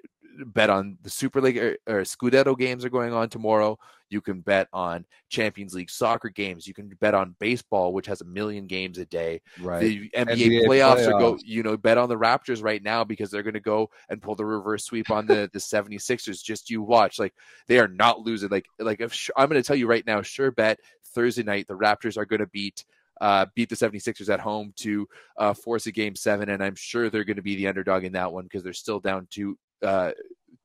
[0.46, 3.78] bet on the Super League or, or, Scudetto games are going on tomorrow.
[4.10, 6.68] You can bet on Champions League soccer games.
[6.68, 9.42] You can bet on baseball, which has a million games a day.
[9.60, 9.82] Right.
[9.82, 11.40] The NBA, NBA playoffs, playoffs, are go.
[11.44, 14.36] You know, bet on the Raptors right now because they're going to go and pull
[14.36, 16.44] the reverse sweep on the the 76ers.
[16.44, 17.20] Just you watch.
[17.20, 17.34] Like
[17.68, 18.50] they are not losing.
[18.50, 20.80] Like like if I'm going to tell you right now, sure bet
[21.14, 22.86] Thursday night the Raptors are going to beat
[23.22, 25.08] uh, beat the 76ers at home to
[25.38, 26.50] uh, force a game seven.
[26.50, 29.00] And I'm sure they're going to be the underdog in that one because they're still
[29.00, 30.12] down two, uh,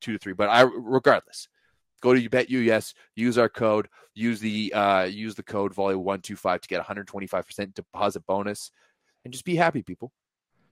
[0.01, 0.33] two to three.
[0.33, 1.49] But I, regardless,
[2.01, 6.37] go to BetUS, use our code, use the uh, use the code volley one two
[6.37, 8.71] five to get 125 percent deposit bonus,
[9.25, 10.13] and just be happy, people.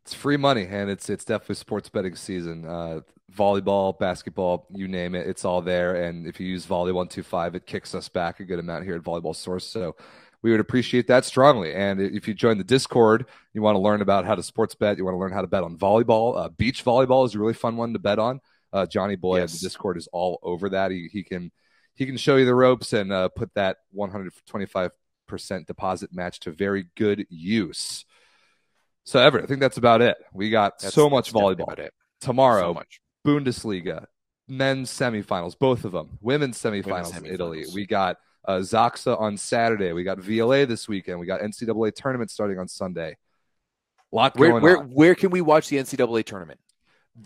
[0.05, 2.65] It's free money, and it's it's definitely sports betting season.
[2.65, 3.01] Uh,
[3.35, 6.05] volleyball, basketball, you name it, it's all there.
[6.05, 8.85] And if you use volley one two five, it kicks us back a good amount
[8.85, 9.67] here at Volleyball Source.
[9.67, 9.97] So
[10.43, 11.75] we would appreciate that strongly.
[11.75, 14.97] And if you join the Discord, you want to learn about how to sports bet,
[14.97, 16.37] you want to learn how to bet on volleyball.
[16.39, 18.41] Uh, beach volleyball is a really fun one to bet on.
[18.73, 19.53] Uh, Johnny Boy yes.
[19.53, 20.91] the Discord is all over that.
[20.91, 21.51] He, he can
[21.95, 24.91] he can show you the ropes and uh, put that 125
[25.27, 28.05] percent deposit match to very good use.
[29.05, 30.17] So Everett, I think that's about it.
[30.33, 31.89] We got that's, so much volleyball
[32.21, 32.71] tomorrow.
[32.71, 33.01] So much.
[33.27, 34.07] Bundesliga,
[34.49, 36.19] men's semifinals, both of them.
[36.21, 37.25] Women's semifinals, women's semifinals.
[37.27, 37.65] in Italy.
[37.75, 39.93] We got uh, ZAKSA on Saturday.
[39.93, 41.21] We got VLA this weekend.
[41.21, 43.17] We got NCAA tournament starting on Sunday.
[44.13, 44.89] A lot where, going where, on.
[44.89, 46.61] Where can we watch the NCAA tournament?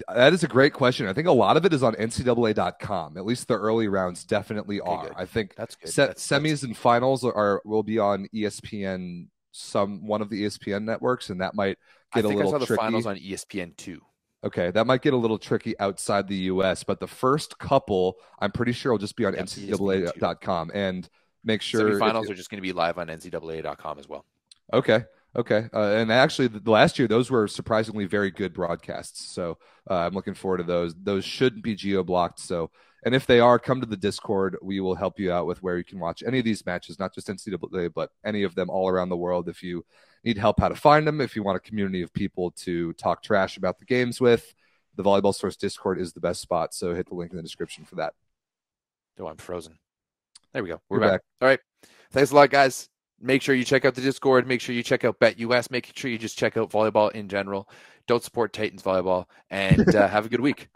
[0.08, 1.06] That is a great question.
[1.06, 3.16] I think a lot of it is on NCAA.com.
[3.16, 5.08] At least the early rounds definitely okay, are.
[5.08, 5.14] Good.
[5.16, 5.92] I think that's good.
[5.92, 6.62] Set, that's, semis that's...
[6.64, 11.54] and finals are will be on ESPN, some one of the ESPN networks, and that
[11.54, 11.78] might
[12.14, 12.48] get I a little.
[12.54, 12.72] I saw tricky.
[12.72, 14.00] the finals on ESPN two.
[14.44, 18.52] Okay, that might get a little tricky outside the U.S., but the first couple, I'm
[18.52, 20.70] pretty sure, will just be on NCAA.com.
[20.74, 21.08] And
[21.44, 24.26] make sure Finals are just going to be live on NCAA.com as well.
[24.72, 25.04] Okay.
[25.36, 25.68] Okay.
[25.72, 29.32] Uh, and actually, the, last year, those were surprisingly very good broadcasts.
[29.32, 29.58] So
[29.90, 30.94] uh, I'm looking forward to those.
[30.94, 32.38] Those shouldn't be geo blocked.
[32.38, 32.70] So,
[33.04, 34.56] and if they are, come to the Discord.
[34.62, 37.14] We will help you out with where you can watch any of these matches, not
[37.14, 39.48] just NCAA, but any of them all around the world.
[39.48, 39.84] If you
[40.24, 43.22] need help how to find them, if you want a community of people to talk
[43.22, 44.54] trash about the games with,
[44.96, 46.72] the Volleyball Source Discord is the best spot.
[46.72, 48.14] So hit the link in the description for that.
[49.20, 49.78] Oh, I'm frozen.
[50.54, 50.80] There we go.
[50.88, 51.10] We're back.
[51.10, 51.20] back.
[51.42, 51.60] All right.
[52.10, 52.88] Thanks a lot, guys.
[53.20, 54.46] make sure you check out the Discord.
[54.46, 55.70] Make sure you check out BetUS.
[55.70, 57.68] Make sure you just check out volleyball in general.
[58.06, 60.68] Don't support Titans volleyball, and uh, have a good week.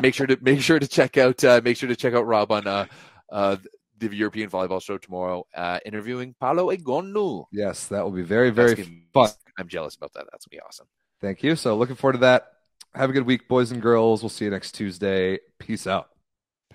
[0.00, 2.50] make sure to make sure to check out uh, make sure to check out Rob
[2.50, 2.86] on uh,
[3.30, 3.56] uh,
[3.98, 7.44] the European Volleyball Show tomorrow, uh, interviewing Paola Egonu.
[7.52, 8.74] Yes, that will be very very
[9.12, 9.30] fun.
[9.58, 10.26] I'm jealous about that.
[10.30, 10.86] That's gonna be awesome.
[11.20, 11.56] Thank you.
[11.56, 12.48] So looking forward to that.
[12.94, 14.22] Have a good week, boys and girls.
[14.22, 15.38] We'll see you next Tuesday.
[15.58, 16.08] Peace out.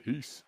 [0.03, 0.43] Peace.